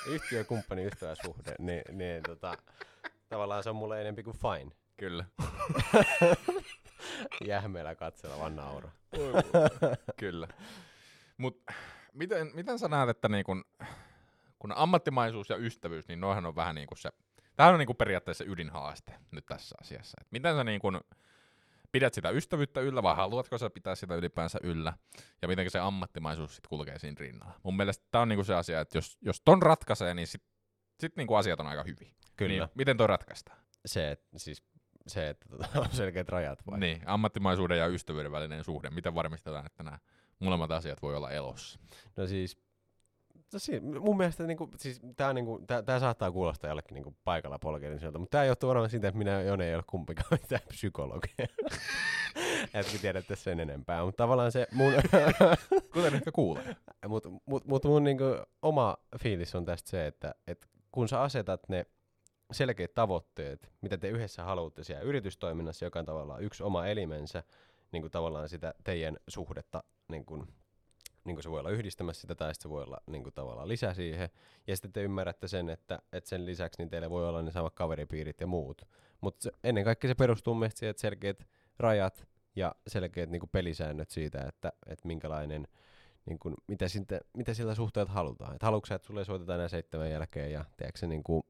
Yhtiökumppani 0.07 0.85
ystäväsuhde. 0.85 1.55
Niin, 1.59 1.83
niin 1.93 2.23
tota, 2.23 2.59
tavallaan 3.29 3.63
se 3.63 3.71
on 3.71 3.77
mulle 3.77 4.01
enempi 4.01 4.23
kuin 4.23 4.37
fine. 4.37 4.71
Kyllä. 4.97 5.25
Jähmeellä 7.47 7.95
katsella 7.95 8.39
vaan 8.39 8.57
naura. 8.57 8.91
Kyllä. 10.17 10.49
Mut 11.39 11.63
miten, 12.15 12.51
miten 12.55 12.79
sä 12.79 12.89
näet, 12.89 13.09
että 13.09 13.29
niin 13.29 13.45
kun, 13.45 13.65
kun 14.59 14.73
ammattimaisuus 14.77 15.51
ja 15.51 15.57
ystävyys, 15.57 16.09
niin 16.09 16.21
noihän 16.21 16.47
on 16.47 16.57
vähän 16.57 16.75
niin 16.75 16.87
kuin 16.87 16.99
se, 16.99 17.11
tämähän 17.57 17.75
on 17.75 17.79
niin 17.79 17.87
kuin 17.87 17.97
periaatteessa 17.97 18.45
ydinhaaste 18.45 19.15
nyt 19.31 19.47
tässä 19.47 19.77
asiassa. 19.81 20.19
Et 20.21 20.27
miten 20.31 20.57
sä 20.57 20.65
niin 20.65 20.81
kun 20.81 21.01
pidät 21.93 22.15
sitä 22.15 22.31
ystävyyttä 22.31 22.81
yllä 22.81 23.03
vai 23.03 23.17
haluatko 23.17 23.59
sä 23.59 23.71
pitää 23.71 23.95
sitä 23.95 24.15
ylipäänsä 24.15 24.59
yllä 24.63 24.93
ja 25.43 25.49
miten 25.49 25.71
se 25.71 25.79
ammattimaisuus 25.79 26.55
sitten 26.55 26.69
kulkee 26.69 26.99
siinä 26.99 27.17
rinnalla. 27.19 27.61
Mun 27.63 27.77
mielestä 27.77 28.05
tämä 28.11 28.23
on 28.23 28.29
niin 28.29 28.37
kuin 28.37 28.47
se 28.47 28.55
asia, 28.55 28.81
että 28.81 28.99
jos, 28.99 29.19
jos 29.21 29.43
ton 29.45 29.63
ratkaisee, 29.63 30.15
niin 30.15 30.27
sit, 30.27 30.43
sit 31.01 31.17
niin 31.17 31.27
kuin 31.27 31.39
asiat 31.39 31.61
on 31.61 31.67
aika 31.67 31.83
hyvin. 31.83 32.15
Kyllä. 32.37 32.65
Niin, 32.65 32.69
miten 32.75 32.97
toi 32.97 33.07
ratkaistaan? 33.07 33.59
Se, 33.87 34.11
et, 34.11 34.25
siis 34.37 34.63
se, 35.07 35.29
että 35.29 35.47
on 35.81 35.89
selkeät 35.93 36.29
rajat 36.29 36.67
vai? 36.67 36.79
Niin, 36.79 37.03
ammattimaisuuden 37.07 37.79
ja 37.79 37.87
ystävyyden 37.87 38.33
välinen 38.33 38.65
suhde. 38.65 38.91
Miten 38.91 39.15
varmistetaan, 39.15 39.67
että 39.67 39.83
nämä 39.83 39.99
molemmat 40.45 40.71
asiat 40.71 41.03
voi 41.03 41.17
olla 41.17 41.31
elossa? 41.31 41.79
No 42.17 42.27
siis, 42.27 42.59
no 43.53 43.59
si- 43.59 43.81
mun 43.81 44.17
mielestä 44.17 44.45
niinku, 44.47 44.71
siis 44.77 45.01
tää, 45.17 45.33
niinku, 45.33 45.61
tää, 45.67 45.83
tää 45.83 46.01
saattaa 46.01 46.33
kuulostaa 46.33 46.69
jollekin 46.71 46.95
niinku 46.95 47.17
paikalla 47.25 47.59
polkeelliselta, 47.59 48.19
mutta 48.19 48.37
tää 48.39 48.45
johtuu 48.45 48.69
varmaan 48.69 48.91
siitä, 48.91 49.09
että 49.09 49.19
minä 49.19 49.31
ja 49.31 49.43
Jone 49.43 49.69
ei 49.69 49.75
ole 49.75 49.85
kumpikaan 49.87 50.29
mitään 50.43 50.63
psykologia. 50.69 51.47
Etkä 52.75 52.99
tiedätte 53.01 53.37
sen 53.37 53.61
enempää, 53.61 54.05
mutta 54.05 54.25
tavallaan 54.25 54.53
se 54.53 54.67
mun, 54.73 54.93
Kuten 55.95 56.15
ehkä 56.15 56.33
kuulee. 56.33 56.77
mut, 57.09 57.27
mut, 57.47 57.65
mut 57.67 57.85
mun 57.85 58.05
niinku 58.05 58.25
oma 58.63 58.97
fiilis 59.23 59.55
on 59.55 59.65
tästä 59.65 59.91
se, 59.91 60.07
että 60.07 60.35
et 60.47 60.69
kun 60.93 61.09
sä 61.09 61.21
asetat 61.21 61.69
ne 61.69 61.87
selkeät 62.53 62.95
tavoitteet, 62.95 63.73
mitä 63.81 63.99
te 63.99 64.09
yhdessä 64.09 64.45
haluatte 64.45 64.85
siellä 64.85 65.03
yritystoiminnassa, 65.03 65.85
joka 65.85 65.99
on 65.99 66.05
tavallaan 66.05 66.43
yksi 66.43 66.63
oma 66.63 66.87
elimensä, 66.87 67.43
niin 67.93 68.03
kuin 68.03 68.11
tavallaan 68.11 68.49
sitä 68.49 68.75
teidän 68.85 69.17
suhdetta, 69.29 69.83
niin 70.09 70.25
kuin, 70.25 70.47
niin 71.25 71.37
kuin 71.37 71.43
se 71.43 71.51
voi 71.51 71.61
olla 71.61 71.71
yhdistämässä 71.71 72.21
sitä, 72.21 72.35
tai 72.35 72.55
se 72.55 72.71
voi 72.71 72.83
olla 72.83 72.99
niin 73.07 73.23
kuin 73.23 73.35
tavallaan 73.35 73.69
lisä 73.69 73.95
siihen. 73.95 74.29
Ja 74.67 74.77
sitten 74.77 74.93
te 74.93 75.03
ymmärrätte 75.03 75.49
sen, 75.49 75.69
että, 75.69 75.99
että 76.13 76.31
sen 76.31 76.47
lisäksi 76.47 76.83
niin 76.83 76.89
teillä 76.89 77.11
voi 77.11 77.29
olla 77.29 77.43
ne 77.43 77.51
samat 77.51 77.75
kaveripiirit 77.75 78.41
ja 78.41 78.47
muut. 78.47 78.83
Mutta 79.21 79.51
ennen 79.65 79.85
kaikkea 79.85 80.09
se 80.09 80.15
perustuu 80.15 80.55
mielestäni 80.55 80.79
siihen, 80.79 80.91
että 80.91 81.01
selkeät 81.01 81.47
rajat 81.79 82.27
ja 82.57 82.75
selkeät 82.87 83.31
niin 83.31 83.41
kuin 83.41 83.51
pelisäännöt 83.51 84.11
siitä, 84.11 84.45
että, 84.49 84.73
että 84.87 85.07
minkälainen, 85.07 85.69
niin 86.27 86.39
kuin, 86.39 86.55
mitä, 86.67 86.89
siltä, 86.89 87.21
mitä 87.37 87.55
sillä 87.55 87.75
suhteelta 87.75 88.13
halutaan. 88.13 88.55
Et 88.55 88.63
haluatko 88.63 88.87
sä, 88.87 88.95
että 88.95 89.07
sulle 89.07 89.25
soitetaan 89.25 89.59
näin 89.59 89.71
seitsemän 89.71 90.11
jälkeen 90.11 90.53
ja 90.53 90.65
tiedätkö, 90.77 91.07
niin 91.07 91.23
kuin, 91.23 91.43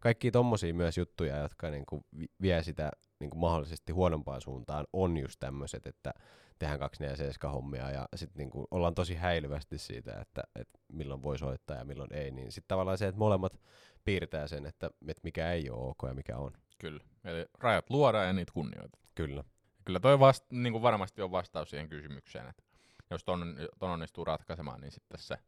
kaikki 0.00 0.30
tommosia 0.30 0.74
myös 0.74 0.98
juttuja, 0.98 1.36
jotka 1.36 1.70
niin 1.70 1.86
kuin, 1.86 2.04
vi- 2.18 2.30
vie 2.42 2.62
sitä 2.62 2.90
niin 3.20 3.30
kuin 3.30 3.40
mahdollisesti 3.40 3.92
huonompaan 3.92 4.40
suuntaan, 4.40 4.86
on 4.92 5.16
just 5.16 5.40
tämmöiset, 5.40 5.86
että 5.86 6.14
tehdään 6.62 6.78
24 6.78 7.52
hommia 7.52 7.90
ja 7.90 8.08
sitten 8.16 8.38
niinku 8.38 8.68
ollaan 8.70 8.94
tosi 8.94 9.14
häilyvästi 9.14 9.78
siitä, 9.78 10.20
että, 10.20 10.42
että 10.54 10.78
milloin 10.92 11.22
voi 11.22 11.38
soittaa 11.38 11.76
ja 11.76 11.84
milloin 11.84 12.12
ei, 12.12 12.30
niin 12.30 12.52
sitten 12.52 12.68
tavallaan 12.68 12.98
se, 12.98 13.06
että 13.06 13.18
molemmat 13.18 13.60
piirtää 14.04 14.46
sen, 14.46 14.66
että, 14.66 14.86
että 14.86 15.20
mikä 15.24 15.52
ei 15.52 15.70
ole 15.70 15.88
ok 15.90 15.98
ja 16.06 16.14
mikä 16.14 16.36
on. 16.36 16.52
Kyllä. 16.78 17.04
Eli 17.24 17.46
rajat 17.58 17.90
luodaan 17.90 18.26
ja 18.26 18.32
niitä 18.32 18.52
kunnioitetaan. 18.52 19.08
Kyllä. 19.14 19.44
Kyllä 19.84 20.00
toi 20.00 20.20
vast, 20.20 20.50
niin 20.50 20.72
kuin 20.72 20.82
varmasti 20.82 21.22
on 21.22 21.30
vastaus 21.30 21.70
siihen 21.70 21.88
kysymykseen, 21.88 22.48
että 22.48 22.62
jos 23.10 23.24
ton, 23.24 23.56
ton 23.78 23.90
onnistuu 23.90 24.24
ratkaisemaan, 24.24 24.80
niin 24.80 24.92
sitten 24.92 25.20
se 25.20 25.38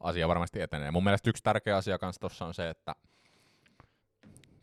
asia 0.00 0.28
varmasti 0.28 0.60
etenee. 0.60 0.90
Mun 0.90 1.04
mielestä 1.04 1.30
yksi 1.30 1.42
tärkeä 1.42 1.76
asia 1.76 1.98
kanssa 1.98 2.20
tuossa 2.20 2.46
on 2.46 2.54
se, 2.54 2.70
että 2.70 2.94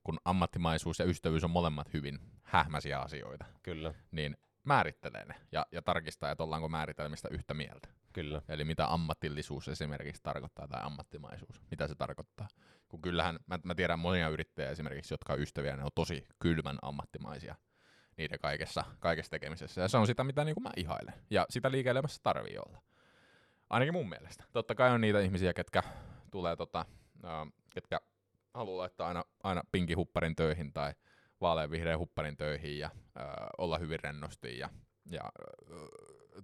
kun 0.04 0.20
ammattimaisuus 0.26 1.00
ja 1.00 1.06
ystävyys 1.06 1.44
on 1.44 1.52
molemmat 1.52 1.94
hyvin 1.94 2.20
hähmäisiä 2.44 3.00
asioita, 3.00 3.46
Kyllä, 3.64 3.94
niin 4.12 4.38
määrittelee 4.64 5.26
ne 5.26 5.36
ja, 5.52 5.66
ja 5.72 5.82
tarkistaa, 5.82 6.32
että 6.32 6.44
ollaanko 6.44 6.70
määritelmistä 6.70 7.28
yhtä 7.32 7.54
mieltä. 7.54 7.90
kyllä. 8.14 8.42
Eli 8.50 8.64
mitä 8.64 8.94
ammatillisuus 8.94 9.68
esimerkiksi 9.68 10.24
tarkoittaa 10.24 10.68
tai 10.68 10.82
ammattimaisuus, 10.84 11.62
mitä 11.72 11.88
se 11.88 11.96
tarkoittaa. 11.96 12.48
Kun 12.88 13.02
kyllähän, 13.02 13.40
mä, 13.48 13.60
mä 13.64 13.76
tiedän 13.76 14.00
monia 14.00 14.30
yrittäjiä 14.30 14.72
esimerkiksi, 14.72 15.14
jotka 15.14 15.34
on 15.34 15.42
ystäviä, 15.42 15.76
ne 15.76 15.84
on 15.84 15.90
tosi 15.96 16.28
kylmän 16.40 16.78
ammattimaisia 16.82 17.56
niiden 18.18 18.40
kaikessa, 18.40 18.84
kaikessa 19.00 19.30
tekemisessä. 19.30 19.82
Ja 19.82 19.88
se 19.88 19.98
on 19.98 20.08
sitä, 20.08 20.24
mitä 20.24 20.44
niin 20.44 20.56
kuin 20.56 20.64
mä 20.64 20.72
ihailen. 20.78 21.14
Ja 21.30 21.46
sitä 21.50 21.72
liike-elämässä 21.72 22.20
tarvii 22.24 22.58
olla. 22.58 22.82
Ainakin 23.70 23.94
mun 23.94 24.10
mielestä. 24.10 24.44
Totta 24.52 24.76
kai 24.76 24.92
on 24.92 25.02
niitä 25.02 25.20
ihmisiä, 25.20 25.54
ketkä 25.54 25.84
tulee 26.32 26.56
tota, 26.56 26.86
ketkä 27.74 28.00
haluaa 28.54 28.78
laittaa 28.78 29.08
aina, 29.08 29.24
aina 29.44 29.64
pinkihupparin 29.72 30.36
töihin 30.36 30.74
tai 30.74 30.94
vaaleanvihreän 31.42 32.00
hupparin 32.00 32.38
töihin 32.38 32.80
ja 32.80 32.90
ää, 33.16 33.50
olla 33.58 33.78
hyvin 33.78 34.00
rennosti 34.00 34.60
ja, 34.60 34.70
ja 35.12 35.22
ää, 35.24 35.32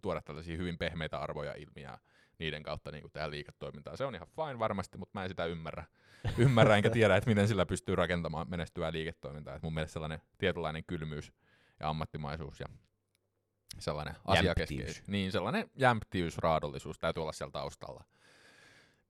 tuoda 0.02 0.22
tällaisia 0.22 0.58
hyvin 0.58 0.78
pehmeitä 0.78 1.20
arvoja 1.20 1.54
ilmi 1.54 1.82
ja 1.82 1.98
niiden 2.40 2.64
kautta 2.64 2.92
niin 2.92 3.12
tehdä 3.14 3.30
liiketoimintaa. 3.30 3.98
Se 3.98 4.06
on 4.06 4.16
ihan 4.16 4.28
fine 4.28 4.60
varmasti, 4.60 4.98
mutta 4.98 5.20
mä 5.20 5.24
en 5.24 5.30
sitä 5.30 5.46
ymmärrä. 5.46 5.86
Ymmärrä 6.38 6.76
enkä 6.76 6.90
tiedä, 6.90 7.16
että 7.16 7.30
miten 7.30 7.48
sillä 7.48 7.66
pystyy 7.66 7.96
rakentamaan 7.96 8.50
menestyvää 8.50 8.92
liiketoimintaa. 8.92 9.56
Et 9.56 9.64
mun 9.64 9.74
mielestä 9.74 9.94
sellainen 9.94 10.22
tietynlainen 10.38 10.84
kylmyys 10.88 11.34
ja 11.80 11.90
ammattimaisuus 11.90 12.60
ja 12.60 12.66
sellainen 13.80 14.16
asiakeskeisyys. 14.26 15.08
Niin, 15.08 15.32
sellainen 15.32 15.70
jämptiys, 15.76 16.38
raadollisuus 16.38 17.00
täytyy 17.00 17.22
olla 17.22 17.32
siellä 17.32 17.52
taustalla. 17.52 18.04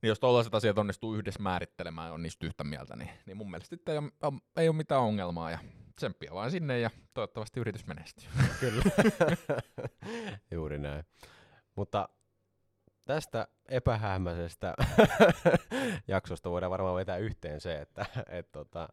Niin 0.05 0.09
jos 0.09 0.19
tuollaiset 0.19 0.55
asiat 0.55 0.77
onnistuu 0.77 1.15
yhdessä 1.15 1.43
määrittelemään 1.43 2.07
ja 2.07 2.13
on 2.13 2.23
niistä 2.23 2.45
yhtä 2.45 2.63
mieltä, 2.63 2.95
niin, 2.95 3.09
niin 3.25 3.37
mun 3.37 3.51
mielestä 3.51 3.75
ei 3.87 3.97
ole, 3.97 4.11
ei 4.57 4.69
ole 4.69 4.75
mitään 4.75 5.01
ongelmaa 5.01 5.51
ja 5.51 5.59
tsemppiä 5.95 6.31
vaan 6.33 6.51
sinne 6.51 6.79
ja 6.79 6.89
toivottavasti 7.13 7.59
yritys 7.59 7.87
menestyy. 7.87 8.27
Kyllä. 8.59 8.83
Juuri 10.51 10.79
näin. 10.79 11.03
Mutta 11.75 12.09
tästä 13.05 13.47
epähähmäisestä 13.69 14.73
jaksosta 16.07 16.49
voidaan 16.51 16.71
varmaan 16.71 16.95
vetää 16.95 17.17
yhteen 17.17 17.61
se, 17.61 17.81
että 17.81 18.05
et 18.29 18.51
tota, 18.51 18.89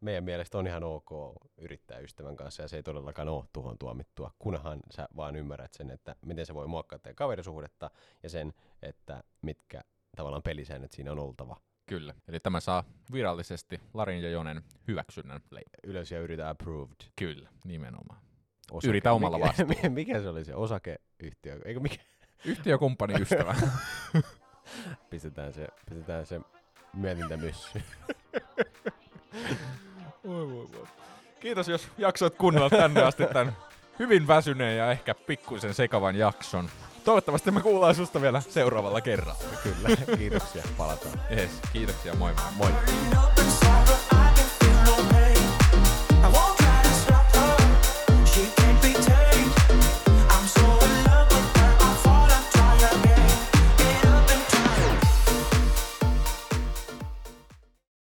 meidän 0.00 0.24
mielestä 0.24 0.58
on 0.58 0.66
ihan 0.66 0.84
ok 0.84 1.10
yrittää 1.58 1.98
ystävän 1.98 2.36
kanssa 2.36 2.62
ja 2.62 2.68
se 2.68 2.76
ei 2.76 2.82
todellakaan 2.82 3.28
ole 3.28 3.44
tuhon 3.52 3.78
tuomittua, 3.78 4.30
kunhan 4.38 4.80
sä 4.90 5.08
vaan 5.16 5.36
ymmärrät 5.36 5.74
sen, 5.74 5.90
että 5.90 6.16
miten 6.26 6.46
se 6.46 6.54
voi 6.54 6.66
muokkaa 6.66 6.98
teidän 6.98 7.16
kaverisuhdetta 7.16 7.90
ja 8.22 8.30
sen, 8.30 8.54
että 8.82 9.22
mitkä 9.42 9.80
tavallaan 10.14 10.42
pelisäännöt 10.42 10.92
siinä 10.92 11.12
on 11.12 11.18
oltava. 11.18 11.56
Kyllä. 11.86 12.14
Eli 12.28 12.40
tämä 12.40 12.60
saa 12.60 12.84
virallisesti 13.12 13.80
Larin 13.94 14.22
ja 14.22 14.30
Jonen 14.30 14.62
hyväksynnän 14.88 15.40
leipä. 15.50 15.78
Ylös 15.84 16.10
ja 16.10 16.20
yritä 16.20 16.48
approved. 16.48 16.96
Kyllä, 17.16 17.48
nimenomaan. 17.64 18.20
Osake. 18.70 18.88
Yritä 18.88 19.12
omalla 19.12 19.38
mikä, 19.38 19.48
vastuulla. 19.48 19.90
mikä 19.94 20.20
se 20.20 20.28
oli 20.28 20.44
se 20.44 20.54
osakeyhtiö? 20.54 21.60
Eikö 21.64 21.80
mikä? 21.80 21.96
Yhtiökumppani 22.44 23.14
ystävä. 23.22 23.54
Pistetään 25.10 25.52
se, 25.52 25.68
pistetään 25.88 26.26
se 26.26 26.40
mietintämyssy. 26.94 27.82
Voi, 30.26 30.50
voi, 30.50 30.68
voi. 30.72 30.86
Kiitos, 31.40 31.68
jos 31.68 31.88
jaksoit 31.98 32.34
kuunnella 32.34 32.70
tänne 32.70 33.02
asti 33.02 33.26
tämän 33.26 33.56
hyvin 33.98 34.26
väsyneen 34.26 34.78
ja 34.78 34.90
ehkä 34.90 35.14
pikkuisen 35.14 35.74
sekavan 35.74 36.16
jakson. 36.16 36.68
Toivottavasti 37.04 37.50
me 37.50 37.60
kuullaan 37.60 37.94
susta 37.94 38.20
vielä 38.20 38.42
seuraavalla 38.48 39.00
kerralla. 39.00 39.44
Kyllä, 39.62 40.16
kiitoksia. 40.18 40.62
Palataan. 40.76 41.20
Yes, 41.30 41.50
kiitoksia, 41.72 42.14
moi 42.14 42.32
moi. 42.56 42.70
Moi. 42.72 43.43